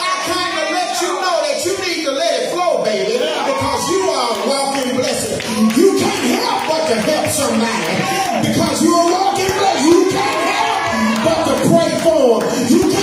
[0.00, 3.82] I kind of let you know that you need to let it flow, baby, because
[3.92, 5.44] you are a walking blessing.
[5.76, 9.84] You can't help but to help somebody because you're a walking blessing.
[9.84, 10.72] You can't help
[11.20, 12.64] but to pray for them.
[12.72, 12.93] You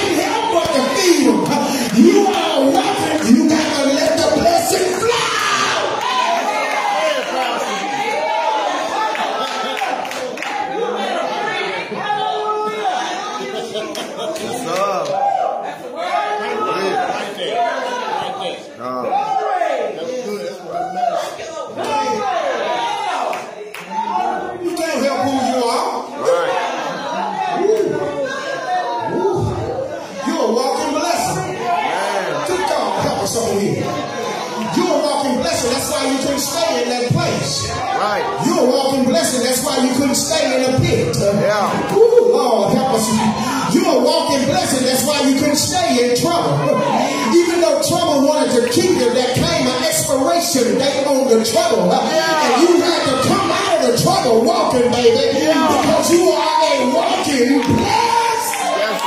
[50.52, 51.92] keep you, there came an expiration date on the trouble.
[51.92, 55.48] And you had to come out of the trouble walking, baby.
[55.48, 58.56] Because you are a walking blessed.
[58.78, 59.02] Yes.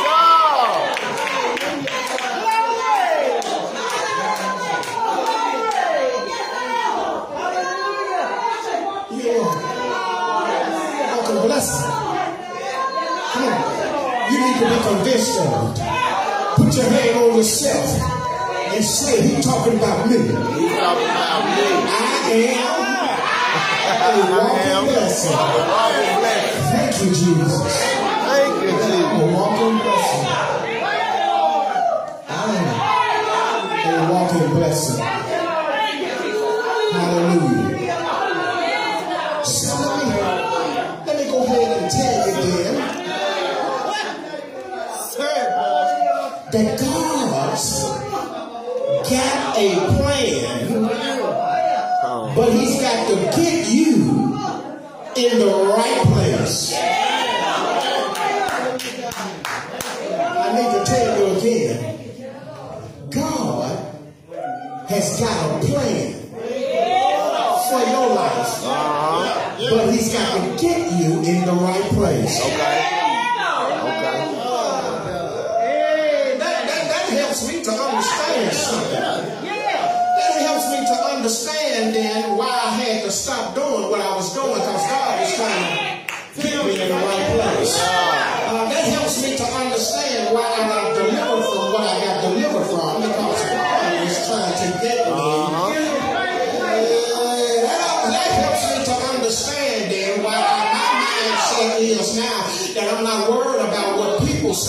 [9.11, 11.91] You are a walking blessing.
[13.33, 14.33] Come on.
[14.33, 15.95] You need to be convinced of it.
[16.57, 17.87] Put your hand on yourself
[18.75, 21.14] and say, He talking about me.
[21.37, 21.43] Am
[24.03, 25.37] a walking blessing.
[26.71, 27.63] Thank you, Jesus.
[28.25, 28.89] Thank you, Jesus.
[28.89, 30.54] A walking blessing.
[55.25, 56.75] In the right place.
[60.17, 61.79] I need to tell you again.
[63.11, 63.71] God
[64.89, 66.13] has got a plan
[67.71, 69.57] for your life, uh-huh.
[69.71, 72.74] but He's got to get you in the right place.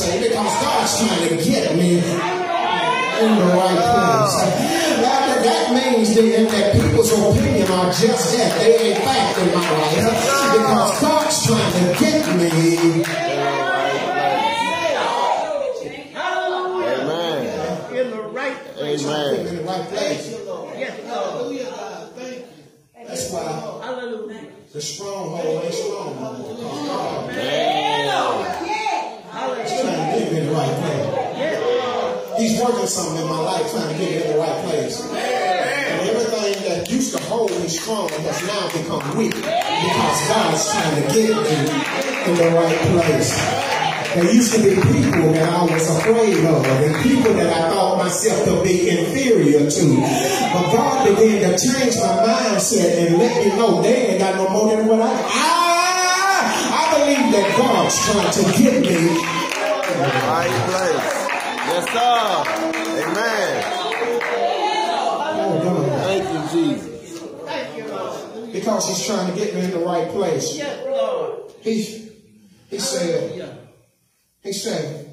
[0.06, 4.36] What people say because God's trying to get me in the right place.
[5.02, 8.60] That, that means then that people's opinion are just that.
[8.60, 9.96] They ain't fact in my life
[10.54, 12.52] because God's trying to get me.
[16.86, 17.96] Amen.
[17.96, 19.48] In the right Amen.
[19.48, 20.32] In the right place.
[20.78, 21.60] Yes, Lord.
[23.08, 23.44] That's why
[23.86, 24.48] Hallelujah.
[24.74, 26.56] the stronghold ain't strong no more.
[26.58, 27.36] because God is
[29.32, 29.82] Hallelujah.
[29.82, 32.36] trying to get me in the right.
[32.38, 35.02] He's working something in my life trying to get me in the right place.
[35.02, 40.96] And everything that used to hold me strong has now become weak because God's trying
[41.02, 41.56] to get me
[42.28, 43.76] in the right place.
[44.16, 47.98] There used to be people that I was afraid of and people that I thought
[47.98, 49.86] myself to be inferior to.
[50.54, 54.50] But God began to change my mindset and let me know they ain't got no
[54.50, 59.45] more than what I I, I believe that God's trying to get me
[59.98, 61.14] Right place.
[61.72, 62.20] Yes, sir.
[63.08, 63.64] Amen.
[65.38, 66.04] Oh, God.
[66.04, 67.22] Thank you, Jesus.
[68.52, 70.58] because he's trying to get me in the right place.
[70.58, 71.52] Yes, Lord.
[71.62, 72.10] He,
[72.70, 73.58] he said,
[74.42, 75.10] he said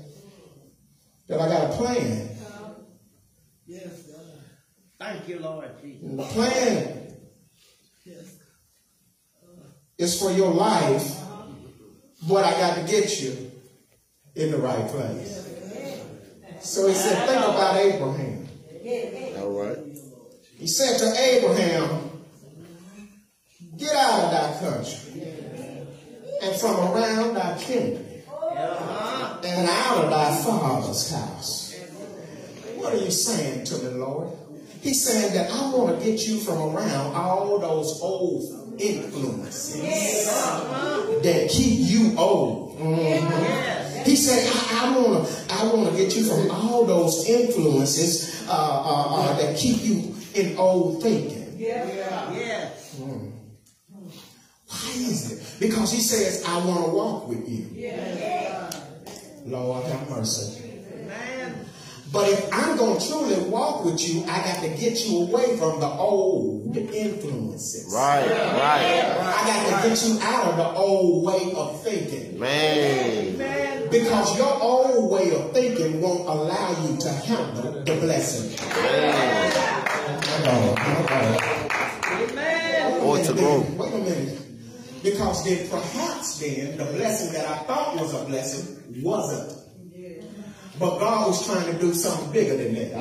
[1.29, 2.29] that I got a plan.
[3.67, 4.21] Yes, God.
[4.99, 6.03] Thank you, Lord Jesus.
[6.03, 7.15] And the plan
[9.99, 11.19] is for your life,
[12.29, 13.52] but I got to get you
[14.35, 15.49] in the right place.
[16.61, 18.49] So he said, think about Abraham.
[19.39, 19.79] All right.
[20.57, 22.11] He said to Abraham,
[23.77, 25.23] get out of thy country
[26.43, 28.25] and from around thy kindred
[29.45, 31.75] and out of thy father's house.
[32.77, 34.29] What are you saying to me, Lord?
[34.81, 39.81] He's saying that I want to get you from around all those old influences
[41.23, 42.79] that keep you old.
[42.79, 43.82] Mhm.
[44.05, 48.47] He said, I, I want to I want to get you from all those influences
[48.49, 51.55] uh, uh, uh, that keep you in old thinking.
[51.59, 52.99] Yeah, Yes.
[52.99, 55.61] Why is it?
[55.61, 57.69] Because he says, I want to walk with you.
[57.73, 58.71] Yeah.
[59.45, 60.63] Lord have mercy.
[61.07, 61.67] Man.
[62.13, 65.57] But if I'm going to truly walk with you, I got to get you away
[65.57, 67.93] from the old influences.
[67.95, 69.17] Right, right.
[69.19, 72.39] I got to get you out of the old way of thinking.
[72.39, 73.39] Man.
[73.93, 78.59] Because your own way of thinking won't allow you to handle the blessing.
[80.25, 81.37] Uh-oh, uh-oh.
[82.23, 83.03] Amen.
[83.03, 83.61] Or to grow.
[83.77, 84.39] Wait a minute.
[85.03, 89.59] Because then perhaps then the blessing that I thought was a blessing wasn't.
[90.79, 92.95] But God was trying to do something bigger than that.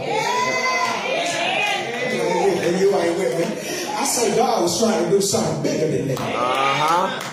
[2.12, 3.46] And you ain't with me.
[3.96, 6.20] I say God was trying to do something bigger than that.
[6.20, 7.32] Uh-huh.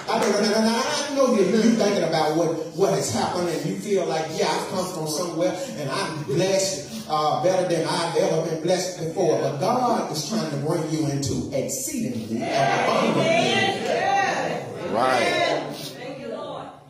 [1.18, 3.76] I, know- and I I you, you thinking about what, what has happened and you
[3.76, 8.50] feel like, yeah, I've come from somewhere and I'm blessed uh, better than I've ever
[8.50, 9.38] been blessed before.
[9.40, 13.24] But God is trying to bring you into exceedingly and abundantly.
[14.94, 15.64] Right.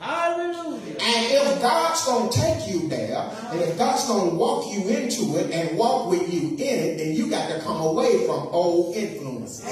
[0.00, 0.96] Hallelujah.
[1.00, 4.88] And if God's going to take you there, and if God's going to walk you
[4.88, 8.48] into it and walk with you in it, then you got to come away from
[8.48, 9.64] old influences.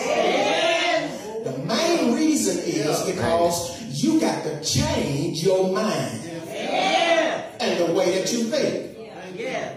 [1.46, 6.24] The main reason is because you got to change your mind
[7.60, 8.98] and the way that you think.
[9.36, 9.74] Yeah.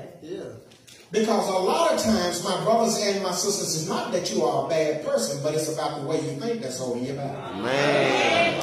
[1.12, 4.66] Because a lot of times, my brothers and my sisters, it's not that you are
[4.66, 7.56] a bad person, but it's about the way you think that's holding you back.
[7.62, 8.62] Man.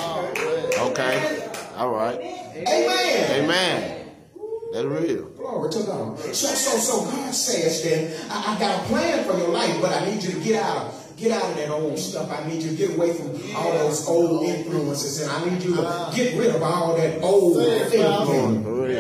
[0.91, 1.49] Okay.
[1.77, 2.19] All right.
[2.19, 3.45] Amen.
[3.45, 4.09] Amen.
[4.73, 5.27] That's real.
[5.31, 6.19] Glory to God.
[6.19, 9.93] So, so, so God says then, I, I got a plan for your life, but
[9.93, 12.31] I need you to get out of get out of that old stuff.
[12.31, 15.77] I need you to get away from all those old influences, and I need you
[15.77, 18.63] to get rid of all that old thinking.
[18.63, 18.95] For real.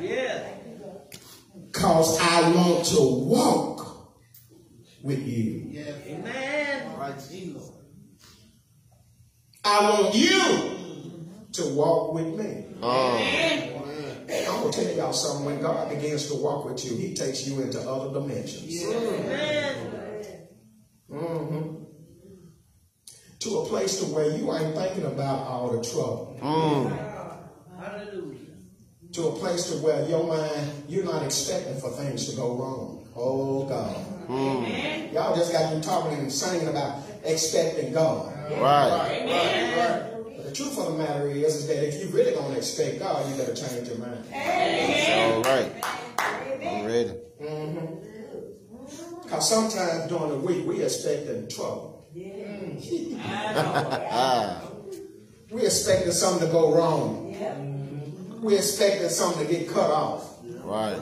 [0.00, 0.48] Yeah.
[1.72, 4.14] Cause I want to walk
[5.02, 5.82] with you.
[6.06, 6.86] Amen.
[9.66, 10.70] I want you
[11.52, 12.66] to walk with me.
[12.82, 13.80] Oh.
[14.28, 15.46] I'm gonna tell y'all something.
[15.46, 18.84] When God begins to walk with you, He takes you into other dimensions.
[21.14, 21.46] Amen.
[21.46, 21.84] hmm
[23.40, 26.38] To a place to where you ain't thinking about all the trouble.
[26.40, 27.14] Mm.
[29.12, 33.08] To a place to where your mind, you're not expecting for things to go wrong.
[33.14, 33.96] Oh God.
[35.12, 38.34] Y'all just got me talking and singing about expecting God.
[38.50, 39.22] Right.
[40.36, 43.30] But the truth of the matter is, is that if you really gonna expect God,
[43.30, 44.24] you better change your mind.
[44.34, 45.70] All right.
[46.66, 47.12] I'm ready.
[49.24, 52.06] Because sometimes during the week we expecting trouble.
[55.50, 57.34] We expecting something to go wrong.
[58.42, 60.38] We expecting something to get cut off.
[60.62, 61.00] Right.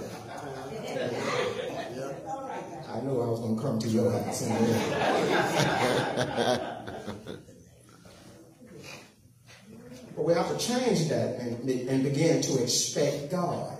[2.89, 4.43] I knew I was gonna come to your house.
[4.43, 4.83] in a minute.
[10.15, 13.79] But we have to change that and, and begin to expect God.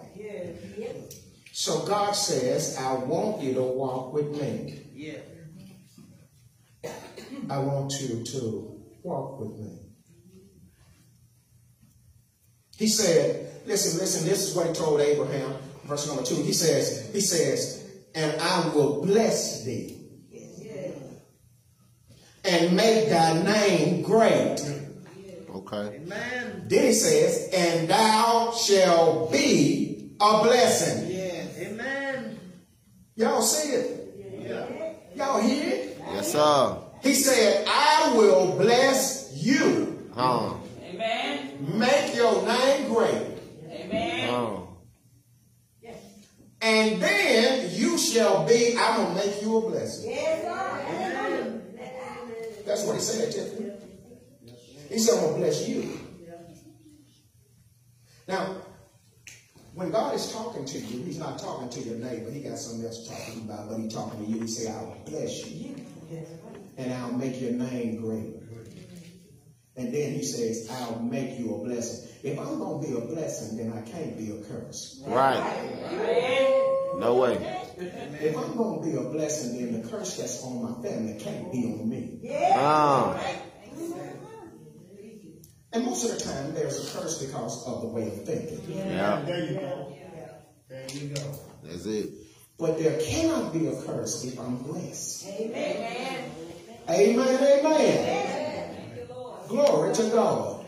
[1.53, 4.81] So God says, I want you to walk with me.
[4.95, 5.19] Yeah.
[7.51, 9.79] I want you to walk with me.
[12.79, 16.37] He said, listen, listen, this is what he told Abraham, verse number two.
[16.37, 19.99] He says, he says, and I will bless thee
[22.45, 24.57] and make thy name great.
[25.55, 26.01] Okay.
[26.03, 26.65] Amen.
[26.67, 31.12] Then he says, and thou shalt be a blessing.
[33.19, 33.31] Amen.
[33.33, 33.99] Y'all see it?
[35.15, 35.99] Y'all hear it?
[36.13, 36.79] Yes, sir.
[37.03, 40.11] He said, I will bless you.
[40.15, 40.55] Huh.
[41.61, 43.29] Make your name great.
[44.31, 44.69] Oh.
[46.61, 50.15] And then you shall be, I'm going to make you a blessing.
[52.65, 53.73] That's what he said, Tiffany.
[54.89, 55.99] He said, I'm going to bless you.
[58.29, 58.62] Now,
[59.83, 62.31] when God is talking to you, he's not talking to your neighbor.
[62.31, 64.41] He got something else to talk to you about, but he's talking to you.
[64.43, 65.75] He say, I'll bless you.
[66.79, 68.37] And I'll make your name great.
[69.75, 72.11] And then he says, I'll make you a blessing.
[72.23, 75.03] If I'm going to be a blessing, then I can't be a curse.
[75.07, 75.43] Right.
[76.99, 77.35] No way.
[77.79, 81.51] If I'm going to be a blessing, then the curse that's on my family can't
[81.51, 82.21] be on me.
[82.55, 83.19] Ah.
[85.75, 88.61] And most of the time, there's a curse because of the way of thinking.
[88.69, 89.23] Yeah.
[89.25, 89.97] There you go.
[90.69, 91.23] There you go.
[91.63, 92.11] That's it.
[92.59, 95.27] But there cannot be a curse if I'm blessed.
[95.29, 96.31] Amen.
[96.91, 97.65] Amen.
[97.65, 99.09] Amen.
[99.49, 100.67] Glory to God.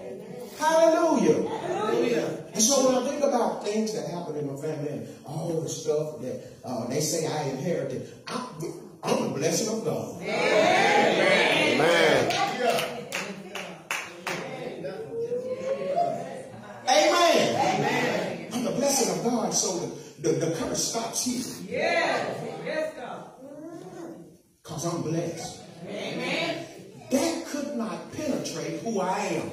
[0.58, 1.48] Hallelujah.
[1.48, 2.44] Hallelujah.
[2.54, 5.68] And so when I think about things that happen in my family and all the
[5.68, 8.46] stuff that uh, they say I inherited, I'm,
[9.02, 10.20] I'm a blessing of God.
[10.20, 10.94] Man.
[16.88, 18.48] Amen.
[18.52, 21.42] I'm the blessing of God, so the, the, the curse stops here.
[21.68, 22.40] Yes.
[22.64, 23.30] Yes, God.
[24.62, 25.60] Because I'm blessed.
[25.86, 26.66] Amen.
[27.10, 29.50] That could not penetrate who I am.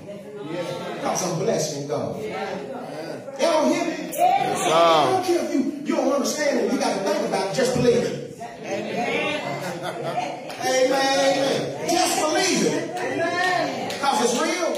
[0.95, 2.21] Because I'm blessed in God.
[2.21, 4.11] Y'all don't hear me?
[4.13, 6.71] Yes, I don't care if you, you don't understand it.
[6.71, 7.55] You got to think about it.
[7.55, 8.39] Just believe it.
[8.63, 9.41] Amen.
[10.65, 11.89] Amen.
[11.89, 13.91] Just believe it.
[13.93, 14.71] Because it's real.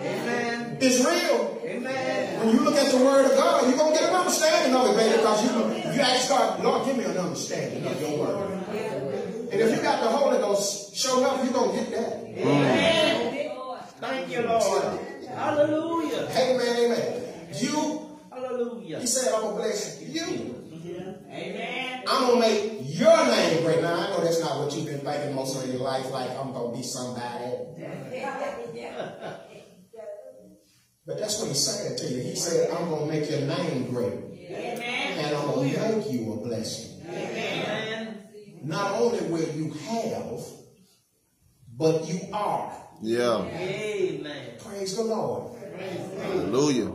[0.00, 0.78] Amen.
[0.80, 1.53] It's real.
[1.84, 2.40] Amen.
[2.40, 4.86] When you look at the word of God, you're going to get an understanding of
[4.88, 5.16] it, baby.
[5.18, 8.52] Because you, you ask God, Lord, give me an understanding of your word.
[9.52, 12.24] And if you got the Holy Ghost, show up, you're going to get that.
[12.38, 13.50] Amen.
[14.00, 14.98] Thank you, Lord.
[15.28, 16.28] Hallelujah.
[16.30, 17.22] Amen, amen.
[17.54, 19.00] You, Hallelujah.
[19.00, 20.60] he said, I'm going to bless you.
[21.30, 22.02] Amen.
[22.08, 23.82] I'm going to make your name great.
[23.82, 26.52] Now, I know that's not what you've been thinking most of your life, like I'm
[26.52, 27.50] going to be somebody.
[31.06, 32.22] But that's what he's saying to you.
[32.22, 34.12] He said, I'm going to make your name great.
[34.12, 35.18] Amen.
[35.18, 37.02] And I'm going to make you a blessing.
[38.62, 40.40] Not only will you have,
[41.76, 42.72] but you are.
[43.02, 43.44] Yeah.
[43.44, 44.52] Amen.
[44.64, 45.58] Praise the Lord.
[46.18, 46.92] Hallelujah.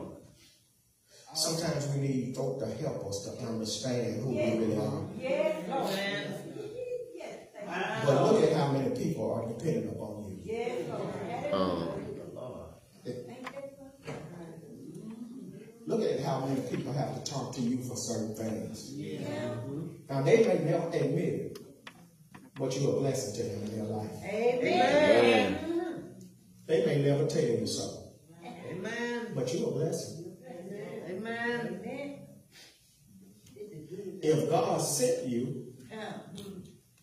[1.36, 5.04] Sometimes we need folk to help us to understand who we really are.
[5.22, 6.50] Amen.
[8.04, 11.54] But look at how many people are dependent upon you.
[11.54, 12.00] Um,
[16.50, 18.92] Look at how many people have to talk to you for certain things.
[20.10, 21.60] Now they may never admit it,
[22.56, 24.12] but you're a blessing to them in their life.
[24.24, 26.16] man.
[26.66, 28.12] They may never tell you so,
[28.44, 29.32] Amen.
[29.36, 30.38] but you're a blessing.
[31.10, 31.82] Amen.
[34.22, 35.74] If God sent you,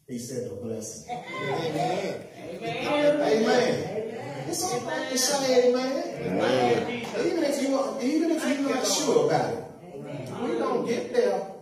[0.08, 1.16] He sent a blessing.
[1.16, 2.26] Amen.
[2.62, 3.96] Amen.
[4.48, 6.04] It's all right to say amen.
[6.22, 7.06] Amen.
[7.26, 9.64] Even if you are, even if you're not sure about it,
[10.42, 11.52] we don't get there.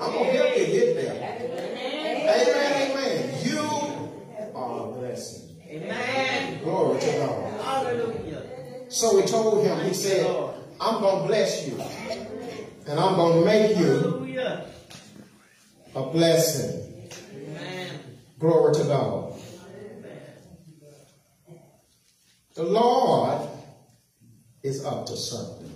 [0.00, 1.14] I'm gonna help you get there.
[2.30, 3.44] Amen, amen.
[3.44, 5.56] You are a blessing.
[5.68, 6.62] Amen.
[6.62, 7.60] Glory to God.
[7.60, 8.42] Hallelujah.
[8.88, 10.26] So we told him, he said,
[10.80, 11.80] I'm gonna bless you.
[12.86, 14.26] And I'm gonna make you
[15.94, 17.12] a blessing.
[17.34, 18.00] Amen.
[18.38, 19.34] Glory to God.
[22.54, 23.48] The Lord
[24.62, 25.70] is up to something.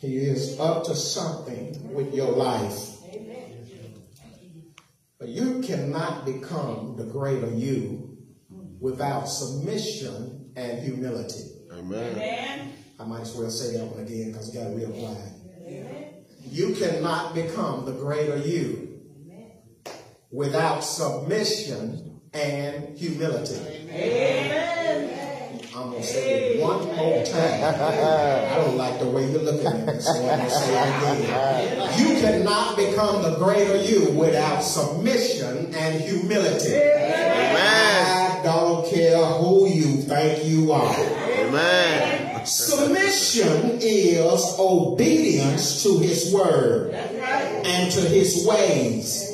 [0.00, 2.96] He is up to something with your life.
[5.18, 8.16] But you cannot become the greater you
[8.80, 11.44] without submission and humility.
[11.70, 12.72] Amen.
[12.98, 15.32] I might as well say that one again because it got real quiet.
[16.50, 19.00] You cannot become the greater you
[20.30, 23.58] without submission and humility.
[25.74, 27.62] I'm going to say it one more time.
[27.64, 31.72] I don't like the way you're looking at me, so I'm going to say it
[31.72, 31.98] again.
[31.98, 36.74] You cannot become the greater you without submission and humility.
[36.74, 40.94] I don't care who you think you are.
[40.96, 42.44] Amen.
[42.44, 49.28] Submission is obedience to his word and to his ways.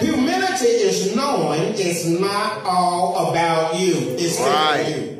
[0.00, 3.94] Humility is knowing it's not all about you.
[4.18, 4.84] It's Right.
[4.86, 5.11] for you.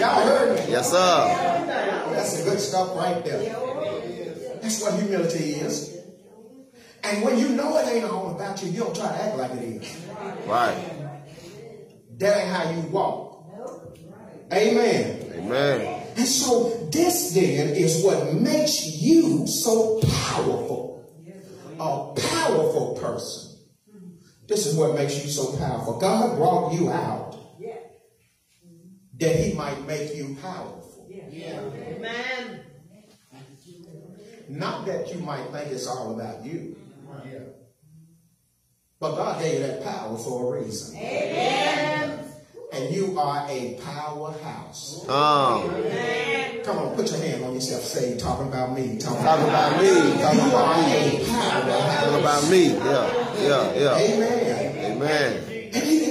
[0.00, 0.72] Y'all heard me?
[0.72, 1.66] Yes, sir.
[2.12, 3.54] That's the good stuff right there.
[4.60, 5.98] That's what humility is.
[7.02, 9.52] And when you know it ain't all about you, you don't try to act like
[9.52, 10.06] it is.
[10.46, 10.76] Right.
[12.18, 13.46] That ain't how you walk.
[14.52, 15.32] Amen.
[15.34, 16.06] Amen.
[16.16, 20.88] And so this then is what makes you so powerful.
[21.78, 23.58] A powerful person.
[24.46, 25.98] This is what makes you so powerful.
[25.98, 27.29] God brought you out
[29.20, 31.06] that he might make you powerful.
[31.12, 32.60] Amen.
[34.48, 36.76] Not that you might think it's all about you.
[38.98, 40.96] But God gave you that power for a reason.
[40.98, 42.18] Amen.
[42.72, 45.08] And you are a powerhouse.
[45.08, 45.70] Um,
[46.62, 47.82] Come on, put your hand on yourself.
[47.82, 48.98] Say, talking about me.
[48.98, 49.88] Talking talking about me.
[50.20, 51.24] Talking You about me.
[51.26, 52.64] Talking about me.
[52.66, 53.08] Yeah.
[53.40, 53.74] Yeah.
[53.74, 53.96] Yeah.
[53.96, 54.92] Amen.
[54.92, 56.09] Amen.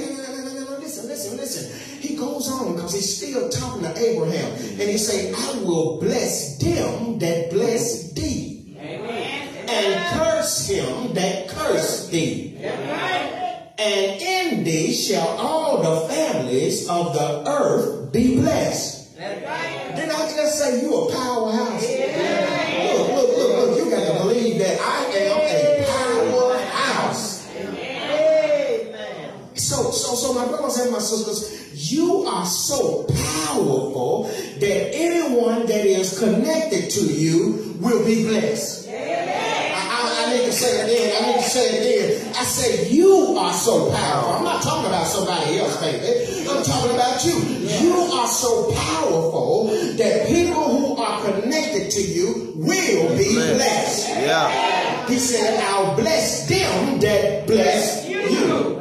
[3.00, 4.52] He's still talking to Abraham.
[4.52, 8.76] And he say, I will bless them that bless thee.
[8.78, 12.58] And curse him that curse thee.
[12.58, 19.16] And in thee shall all the families of the earth be blessed.
[19.16, 21.82] Did I just say you a powerhouse?
[21.82, 23.78] Look, look, look, look.
[23.78, 27.48] You got to believe that I am a powerhouse.
[27.56, 29.54] Amen.
[29.54, 35.86] So, so, so, my brothers and my sisters, you are so powerful that anyone that
[35.86, 38.88] is connected to you will be blessed.
[38.88, 41.22] I, I, I need to say it again.
[41.22, 42.34] I need to say it again.
[42.36, 44.32] I say you are so powerful.
[44.34, 46.48] I'm not talking about somebody else, baby.
[46.48, 47.38] I'm talking about you.
[47.38, 54.08] You are so powerful that people who are connected to you will be blessed.
[54.08, 55.06] Yeah.
[55.06, 58.79] He said, I'll bless them that bless you.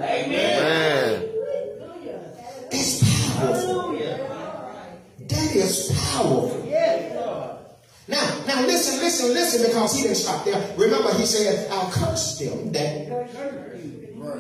[6.30, 6.60] Powerful.
[8.08, 10.76] Now, now listen, listen, listen, because he didn't stop there.
[10.78, 13.08] Remember, he said, I'll curse them that.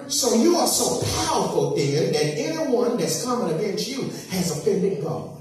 [0.07, 5.37] So you are so powerful then that anyone that's coming against you has offended God.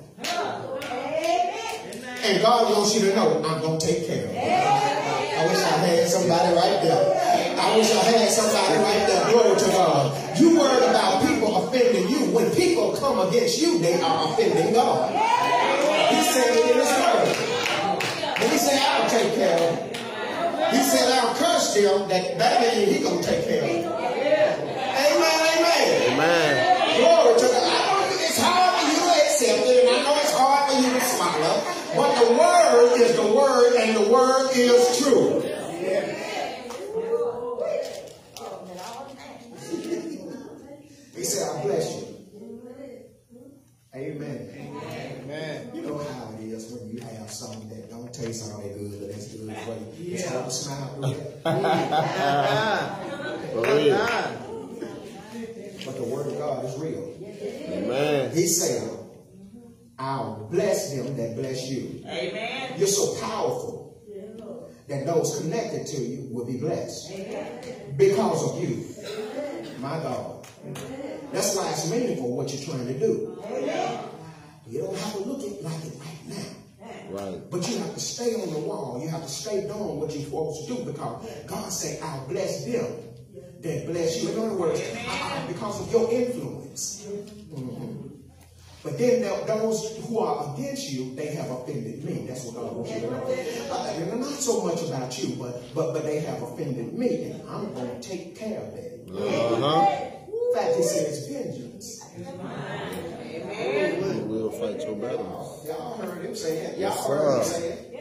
[2.20, 4.36] And God wants you to know, I'm going to take care of it.
[4.36, 7.56] I wish I had somebody right there.
[7.58, 9.30] I wish I had somebody right there.
[9.32, 10.38] Glory to God.
[10.38, 12.26] You worried about people offending you.
[12.34, 15.14] When people come against you, they are offending God.
[16.18, 17.30] He said it in his word.
[18.40, 20.74] When he said, I'll take care of them.
[20.74, 23.92] He said, I'll curse them, that, means he gonna take care of them.
[24.98, 26.12] Amen, amen.
[26.12, 26.98] Amen.
[26.98, 27.62] Glory to God.
[27.62, 30.76] I know it's hard for you to accept it, and I know it's hard for
[30.82, 31.56] you to swallow,
[31.94, 35.38] but the word is the word, and the word is true.
[41.14, 42.08] He said, I bless you.
[43.98, 44.40] Amen.
[45.24, 45.70] Amen.
[45.74, 49.00] You know how it is when you have something that don't taste all that good,
[49.00, 50.14] but that's good for you.
[50.14, 51.42] It's hard to smile through that.
[53.52, 53.62] For.
[55.84, 57.12] But the word of God is real.
[57.22, 58.30] Amen.
[58.34, 58.88] He said,
[59.98, 62.04] I'll bless them that bless you.
[62.06, 62.74] Amen.
[62.78, 64.00] You're so powerful
[64.86, 67.10] that those connected to you will be blessed
[67.96, 68.84] because of you.
[69.80, 70.37] My God.
[71.32, 73.38] That's why it's meaningful what you're trying to do.
[74.68, 76.44] You don't have to look at like it right now.
[77.10, 77.50] Right.
[77.50, 79.00] But you have to stay on the wall.
[79.02, 82.64] You have to stay doing what you're supposed to do because God said, I'll bless
[82.66, 82.86] them
[83.62, 84.30] that bless you.
[84.30, 87.02] In other words, I- I- because of your influence.
[87.52, 88.04] Mhm.
[88.84, 92.24] But then there- those who are against you, they have offended me.
[92.28, 93.24] That's what God wants you to know.
[93.24, 97.74] Uh, not so much about you, but but but they have offended me, and I'm
[97.74, 98.94] going to take care of that.
[99.10, 99.86] Uh-huh.
[99.90, 100.17] In
[100.54, 102.04] fact, He says vengeance.
[102.18, 102.24] We
[104.22, 105.66] will fight your battles.
[105.66, 106.78] Y'all heard him say it.
[106.78, 107.52] Y'all Yes, heard him sir.
[107.52, 107.94] say it.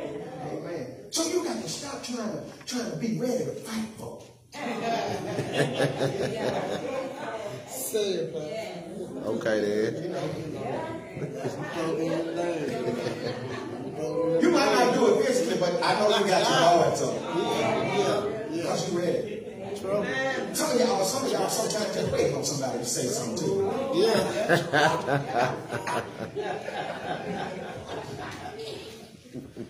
[0.51, 0.87] Amen.
[1.11, 4.21] So you got to stop trying to trying to be ready to fight for.
[7.69, 9.29] Say it, Pastor.
[9.29, 9.93] Okay then.
[14.41, 17.21] You might not do it physically, but I know you got your heart to it.
[17.99, 18.21] Yeah.
[18.51, 19.36] Because you ready.
[19.77, 23.45] Some of y'all, some of y'all sometimes just wait on somebody to say something to
[23.45, 23.71] you.
[23.93, 25.53] Yeah.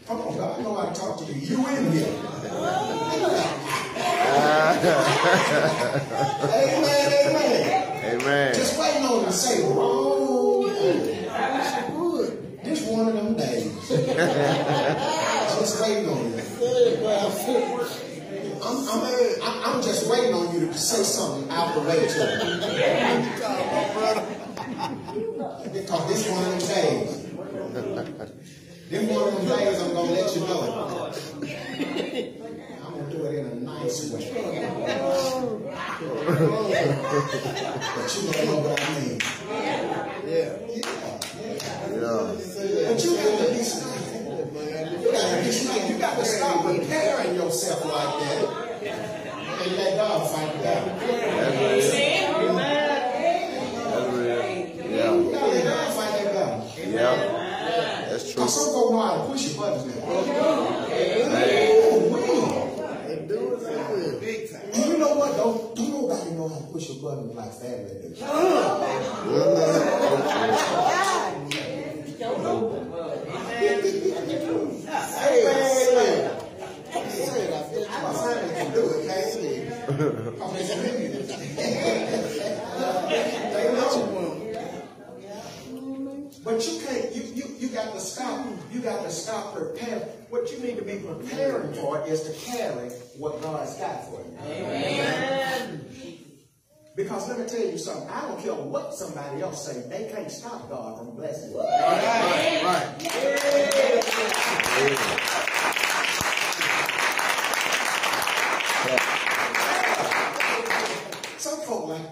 [0.08, 1.34] Come on, God, I know how to talk to you.
[1.34, 2.08] You in here.
[6.55, 8.22] amen, amen.
[8.22, 8.55] Amen.
[8.55, 10.68] Just waiting on to say wrong.
[12.64, 13.89] This one of them days.
[15.60, 17.97] just waiting on it.
[18.89, 19.03] I'm,
[19.43, 22.07] I'm, I'm, just waiting on you to say something out the way to.
[25.73, 27.09] Because this one of them days.
[28.89, 30.61] This one of them days I'm gonna let you know.
[30.63, 32.41] it.
[32.85, 34.23] I'm gonna do it in a nice way.
[37.95, 39.17] but you don't know what I mean.
[40.27, 40.49] Yeah.
[40.69, 41.27] Yeah.
[42.88, 44.01] But you got to be smart.
[45.01, 45.89] You got to be smart.
[45.89, 48.66] You got to stop preparing yourself like that.
[48.91, 50.53] And let God fight
[54.13, 55.31] real.
[56.93, 57.15] Yeah.
[57.15, 58.09] That.
[58.09, 58.33] That's true.
[58.35, 60.01] Because some how to push your buttons now.
[60.05, 60.07] Oh.
[63.07, 64.21] They do it.
[64.21, 64.61] Big time.
[64.73, 65.31] And you know what?
[65.35, 68.07] Don't, don't nobody know how to push your buttons like family do.
[75.17, 75.43] Hey,
[75.95, 76.31] man.
[77.09, 79.17] Say it, I feel My family can do it, man.
[79.17, 79.47] Because they can do it.
[79.47, 79.87] They know.
[86.43, 90.04] But you can't, you, you, you got to stop, you got to stop preparing.
[90.30, 94.38] What you need to be preparing for is to carry what God's got for you.
[94.45, 95.88] Amen.
[96.95, 100.32] Because let me tell you something, I don't care what somebody else say, they can't
[100.32, 101.60] stop God from blessing you.
[101.60, 103.02] Right, right.
[104.04, 105.36] Some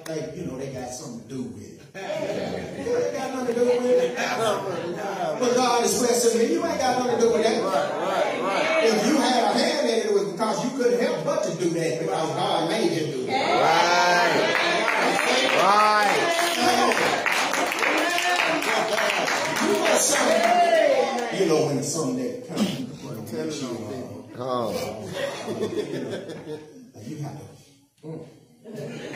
[0.05, 1.71] folk like, like, you know, they got something to do with it.
[2.85, 4.15] You ain't got nothing to do with it.
[4.17, 6.53] But God is blessing me.
[6.53, 7.63] You ain't got nothing to do with that.
[7.63, 8.83] Right, right.
[8.83, 11.55] If you had a hand in it, it was because you couldn't help but to
[11.57, 13.31] do that because God made you do it.
[13.31, 14.55] Right.
[15.63, 16.21] Right.
[19.61, 21.39] You know something.
[21.39, 22.69] You know when it's something that comes
[23.59, 24.03] from you,
[27.07, 27.45] you have to.
[28.05, 29.14] Mm.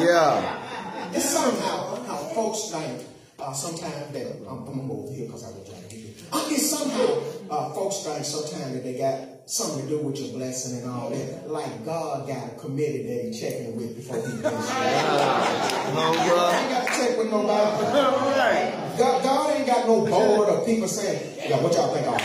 [0.00, 1.10] Yeah.
[1.12, 3.02] It's somehow how folks think
[3.38, 6.02] uh, sometimes that I'm, I'm gonna go over here because I was trying to get.
[6.32, 7.20] Uh, it's somehow
[7.50, 9.18] uh, folks think sometimes that they got
[9.50, 11.50] something to do with your blessing and all that.
[11.50, 14.72] Like God got a committee that he checking with before he bless you.
[14.72, 16.50] Come on, I bro.
[16.50, 18.18] ain't got to check with nobody.
[18.42, 18.72] Right.
[18.98, 22.18] God, God ain't got no board of people saying, yeah, what y'all think I'm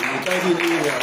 [0.00, 1.00] You think you need that?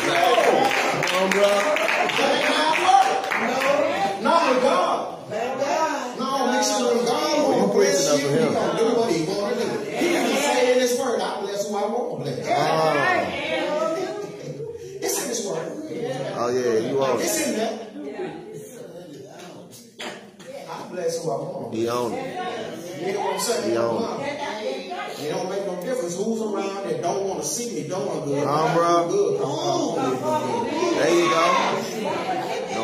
[1.07, 3.02] Come on, bro.
[3.39, 3.47] Do?
[3.47, 4.23] That ain't how it works.
[4.23, 6.19] Not with God.
[6.19, 9.63] No, make sure when God won't bless you, he gonna do what he want to
[9.63, 9.69] do.
[9.89, 12.47] He even say in his word, I bless who I want to bless.
[12.49, 13.25] Ah.
[15.01, 15.69] It's in his word.
[16.35, 17.21] Oh yeah, you it.
[17.21, 17.79] It's in there.
[20.69, 21.73] I bless who I want.
[21.73, 22.43] to He on it.
[23.05, 23.71] You know what I'm saying?
[23.71, 27.87] He on It don't make no difference who's around that don't want to see me
[27.89, 28.47] doing good.
[28.47, 29.09] Huh, I'm bro?
[29.09, 29.41] Good.
[29.41, 29.47] I'm
[29.95, 30.95] gonna good.
[30.95, 31.92] There you go.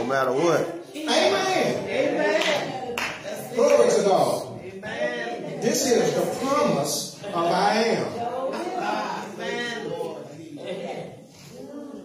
[0.10, 0.66] No matter what.
[0.96, 1.88] Amen.
[1.88, 2.96] Amen.
[3.54, 4.60] Glory to God.
[4.60, 5.62] Amen.
[5.62, 8.08] This is the promise of I am.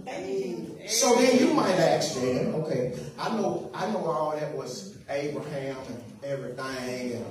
[0.06, 0.86] Amen.
[0.86, 5.78] So then you might ask then, okay, I know I know all that was Abraham
[5.88, 7.24] and everything and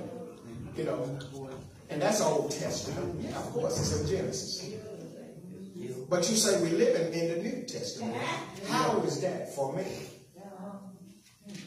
[0.75, 1.19] you know
[1.91, 3.21] and that's Old Testament.
[3.21, 4.73] Yeah, of course it's in Genesis.
[6.09, 8.17] But you say we're living in the New Testament.
[8.67, 9.85] How is that for me?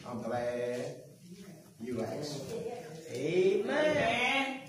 [0.07, 0.95] I'm glad
[1.81, 2.41] you asked.
[3.11, 4.61] Amen.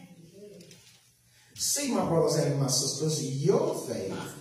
[1.54, 4.38] See, my brothers and my sisters, your faith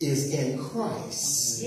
[0.00, 1.64] is in Christ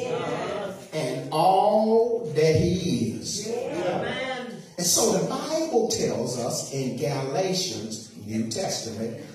[0.94, 3.48] and all that He is.
[3.48, 4.62] Amen.
[4.78, 9.26] And so the Bible tells us in Galatians, New Testament,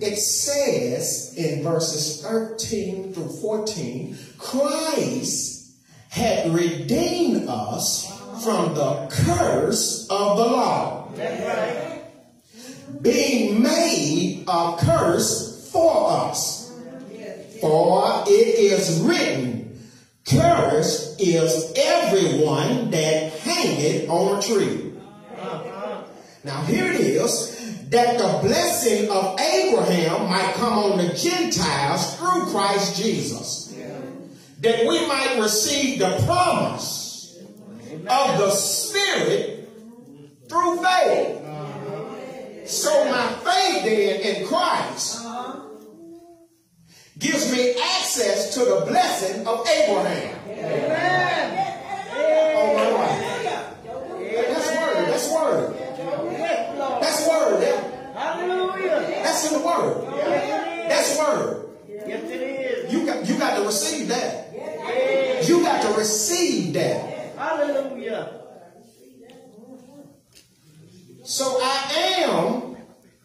[0.00, 5.53] it says in verses 13 through 14, Christ
[6.14, 8.06] had redeemed us
[8.44, 11.08] from the curse of the law
[13.02, 16.72] being made a curse for us.
[17.60, 19.80] For it is written,
[20.24, 24.92] Cursed is everyone that hangeth on a tree.
[26.44, 32.46] Now here it is, that the blessing of Abraham might come on the Gentiles through
[32.52, 33.63] Christ Jesus.
[34.64, 37.38] That we might receive the promise
[38.08, 39.68] of the Spirit
[40.48, 41.42] through faith.
[42.66, 45.22] So my faith then in Christ
[47.18, 50.38] gives me access to the blessing of Abraham.
[52.56, 53.20] Oh my right.
[54.48, 55.08] That's word.
[55.08, 55.74] That's word.
[57.02, 57.62] That's word.
[58.14, 59.00] Hallelujah.
[59.22, 60.06] That's in the word.
[60.88, 61.68] That's word.
[61.86, 62.92] Yes, it is.
[62.92, 64.53] You got you got to receive that.
[65.48, 67.36] You got to receive that.
[67.36, 68.40] Hallelujah.
[71.24, 72.76] So I am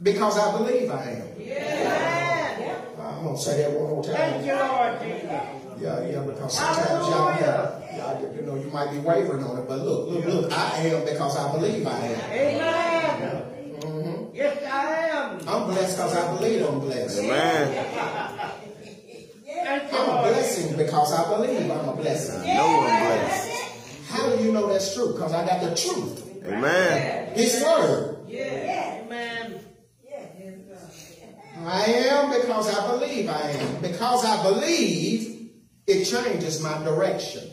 [0.02, 1.28] because I believe I am.
[1.38, 2.76] Amen.
[3.00, 4.16] I'm gonna say that one more time.
[4.16, 5.60] Thank you, Lord Jesus.
[5.82, 9.68] Yeah, yeah, because sometimes y'all, y'all, y'all, you know, you might be wavering on it,
[9.68, 12.32] but look, look, look, I am because I believe I am.
[12.32, 13.44] Amen.
[13.80, 14.36] Mm-hmm.
[14.36, 15.40] Yes, I am.
[15.48, 17.20] I'm blessed because I believe I'm blessed.
[17.20, 18.52] Amen.
[19.64, 22.56] Thank you, I'm a blessing because I believe I'm a blessing.
[22.56, 24.10] No one blessed.
[24.10, 25.14] How do you know that's true?
[25.14, 26.44] Because I got the truth.
[26.46, 27.34] Amen.
[27.36, 28.18] His word.
[28.28, 29.04] Yeah.
[29.04, 29.60] Amen.
[31.66, 33.82] I am because I believe I am.
[33.82, 35.52] Because I believe,
[35.86, 37.44] it changes my direction.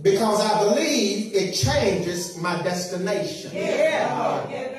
[0.00, 3.52] Because I believe, it changes my destination.
[3.54, 4.76] Yeah.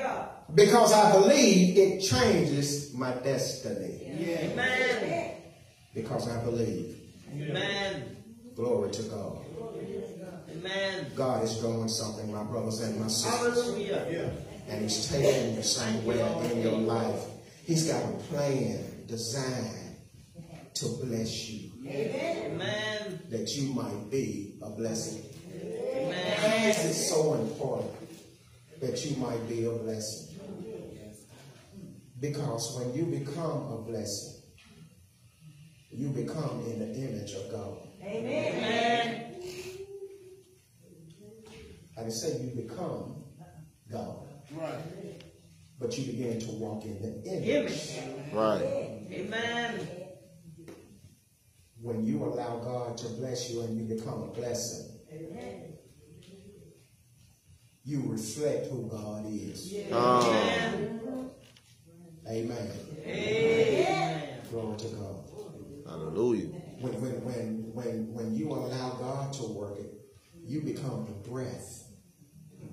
[0.54, 3.93] Because I believe, it changes my destiny.
[4.20, 5.36] Amen.
[5.94, 6.96] Because I believe.
[7.32, 8.16] Amen.
[8.54, 9.38] Glory to God.
[10.50, 11.06] Amen.
[11.16, 13.64] God is doing something, my brothers and my sisters.
[13.64, 14.32] Hallelujah.
[14.68, 17.24] and he's taking the you somewhere in your life.
[17.66, 19.96] He's got a plan designed
[20.74, 23.20] to bless you, Amen.
[23.30, 25.22] that you might be a blessing.
[25.54, 26.38] Amen.
[26.42, 27.92] Why is it so important
[28.80, 30.23] that you might be a blessing?
[32.28, 34.40] Because when you become a blessing,
[35.90, 37.76] you become in the image of God.
[38.02, 39.34] Amen.
[41.98, 43.24] I can say you become
[43.92, 44.26] God,
[44.56, 45.22] Right.
[45.78, 47.48] but you begin to walk in the image.
[47.48, 48.32] Image.
[48.32, 48.62] Right.
[49.12, 49.88] Amen.
[51.82, 54.98] when you allow God to bless you and you become a blessing,
[57.84, 59.74] you reflect who God is.
[59.92, 60.93] Um,
[62.28, 62.70] Amen.
[63.04, 63.06] Amen.
[63.06, 64.28] Amen.
[64.50, 65.16] Glory to God.
[65.86, 66.46] hallelujah.
[66.80, 69.92] When, when, when, when, when you allow God to work it,
[70.44, 71.84] you become the breath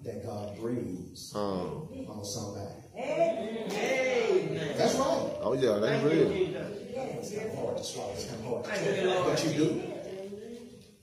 [0.03, 2.75] that God breathes Um, on somebody.
[2.97, 4.77] Amen.
[4.77, 5.29] That's right.
[5.41, 6.29] oh yeah, that's Thank you, real.
[6.31, 6.77] Jesus.
[6.93, 8.13] It's kind of hard to swallow.
[8.13, 9.29] It's kind of hard to swallow.
[9.29, 9.81] But you do.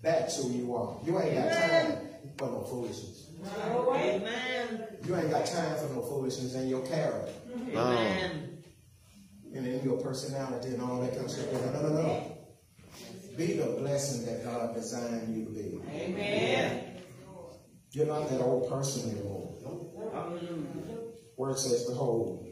[0.03, 0.99] That's who you are.
[1.05, 3.30] You ain't got time for no foolishness.
[3.46, 4.86] Amen.
[5.06, 7.32] You ain't got time for no foolishness in your character.
[7.70, 8.62] Amen.
[9.55, 11.52] and in your personality and all that kind of stuff.
[11.52, 12.38] No, no, no, no.
[13.36, 15.80] Be the blessing that God designed you to be.
[15.90, 16.96] Amen.
[17.92, 19.55] You're not that old person anymore.
[21.36, 22.46] Word says, Behold,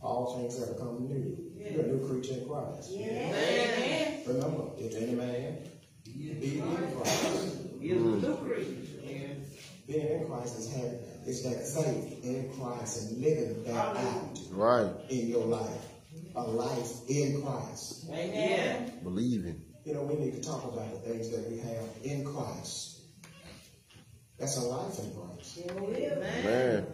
[0.00, 1.36] all things have become new.
[1.56, 2.92] You're a new creature in Christ.
[2.94, 4.22] Amen.
[4.26, 5.58] Remember, if any man
[6.04, 8.66] be in Christ, He is a new creature.
[9.86, 14.92] being in Christ is having is that faith in Christ and living that out Right.
[15.10, 15.86] in your life.
[16.34, 18.06] A life in Christ.
[18.10, 19.00] Amen.
[19.02, 19.62] Believing.
[19.84, 23.00] You know, we need to talk about the things that we have in Christ.
[24.38, 25.66] That's a life in Christ.
[26.44, 26.86] Man.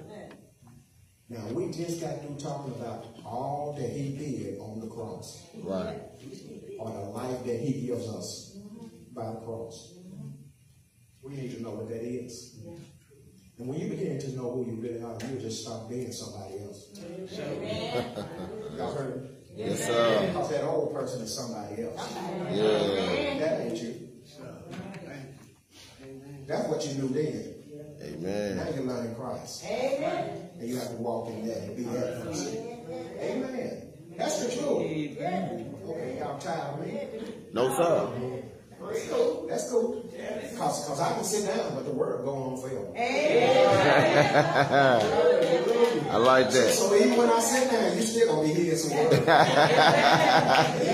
[1.29, 6.01] Now, we just got through talking about all that he did on the cross, Right.
[6.79, 8.57] or the life that he gives us
[9.13, 9.93] by the cross.
[11.27, 12.57] We need to know what that is.
[13.59, 16.61] And when you begin to know who you really are, you just stop being somebody
[16.61, 16.91] else.
[18.77, 19.29] Y'all heard me?
[19.57, 20.27] Yes, sir.
[20.29, 22.15] Because that old person is somebody else.
[22.51, 23.39] Yeah.
[23.41, 24.09] That ain't you.
[26.47, 27.55] That's what you knew then.
[28.03, 28.57] Amen.
[28.57, 29.65] Now you're learning Christ.
[29.65, 30.51] Amen.
[30.61, 32.57] And you have to walk in that and be that person.
[33.19, 33.93] Amen.
[34.17, 34.69] That's the truth.
[34.69, 37.01] Okay, y'all tired of me?
[37.53, 38.09] No, sir.
[38.81, 39.47] That's cool.
[39.49, 40.06] That's cool.
[40.57, 42.87] Cause, Cause I can sit down, but the word go on forever.
[46.11, 46.71] I like that.
[46.73, 49.13] So even when I sit down, you still gonna be hearing some word.
[49.13, 49.19] you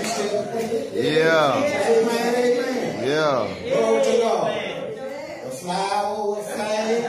[0.03, 0.43] still,
[1.01, 1.55] Yeah.
[1.63, 3.07] amen, amen.
[3.07, 3.47] Yeah.
[3.71, 4.51] Glory to God.
[5.45, 7.03] The flower will fade.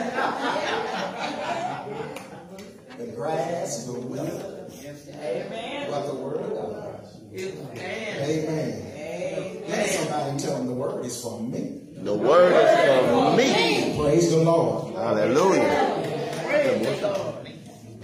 [2.97, 4.67] The grass will wither.
[5.09, 5.87] Amen.
[5.91, 7.09] But the word of God.
[7.77, 8.73] Amen.
[9.67, 11.81] Let somebody tell them the word is for me.
[12.03, 13.97] The word is for me.
[13.97, 14.93] Praise the Lord.
[14.93, 16.41] Hallelujah.
[16.45, 17.49] Praise the Lord.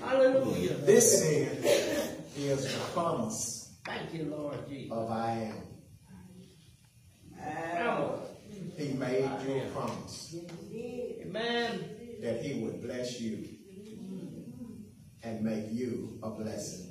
[0.01, 0.73] Hallelujah.
[0.85, 4.91] This then is the promise Thank you, Lord Jesus.
[4.91, 5.71] of I am.
[8.77, 10.35] He made you a promise
[10.73, 11.89] Amen.
[12.21, 13.47] that he would bless you
[15.23, 16.87] and make you a blessing.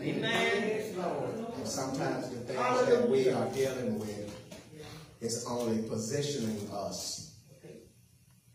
[0.00, 0.94] Amen.
[1.56, 4.27] And sometimes the things that we are dealing with
[5.20, 7.36] is only positioning us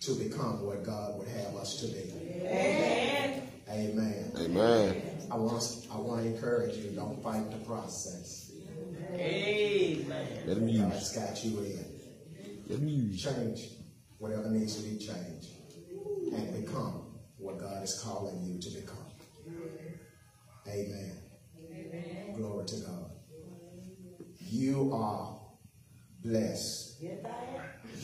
[0.02, 2.12] to become what God would have us to be.
[2.46, 3.50] Amen.
[3.70, 4.32] Amen.
[4.38, 5.02] Amen.
[5.32, 8.52] I want, I want to encourage you, don't fight the process.
[9.14, 10.44] Amen.
[10.46, 10.82] Let him use.
[10.82, 11.86] God's got you in.
[12.68, 13.24] Let him use.
[13.24, 13.70] Change
[14.18, 15.50] whatever needs to be changed
[16.34, 18.98] and become what God is calling you to become.
[20.68, 21.12] Amen.
[22.36, 23.12] Glory to God.
[24.40, 25.43] You are
[26.24, 27.02] blessed.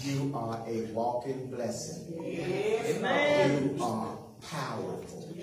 [0.04, 2.14] You are a walking blessing.
[2.24, 3.76] Amen.
[3.78, 5.36] You are powerful.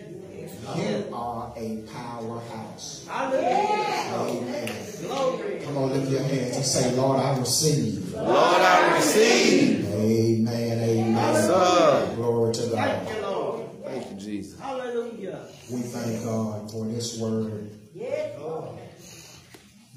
[0.77, 3.07] You are a powerhouse.
[3.09, 4.41] Hallelujah.
[4.41, 4.73] Amen.
[5.03, 5.61] Glory.
[5.65, 8.13] Come on, lift your hands and say, Lord, I receive.
[8.15, 9.87] Lord, I receive.
[9.87, 10.79] Amen.
[10.79, 11.35] Amen.
[11.35, 12.13] Sir.
[12.17, 13.07] Glory to God.
[13.07, 13.85] Thank you, Lord.
[13.85, 14.59] Thank you, Jesus.
[14.61, 15.47] Hallelujah.
[15.71, 17.71] We thank God for this word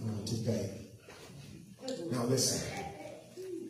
[0.01, 0.78] uh, today.
[2.11, 2.68] Now listen,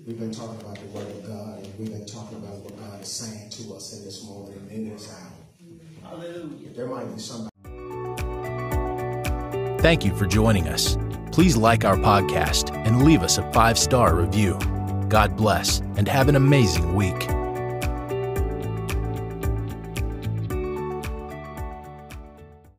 [0.07, 3.01] we've been talking about the word of God and we've been talking about what God
[3.01, 6.09] is saying to us in this moment and in this hour.
[6.09, 6.69] Hallelujah.
[6.69, 7.49] There might be somebody.
[9.81, 10.97] Thank you for joining us.
[11.31, 14.57] Please like our podcast and leave us a five star review.
[15.09, 17.27] God bless and have an amazing week.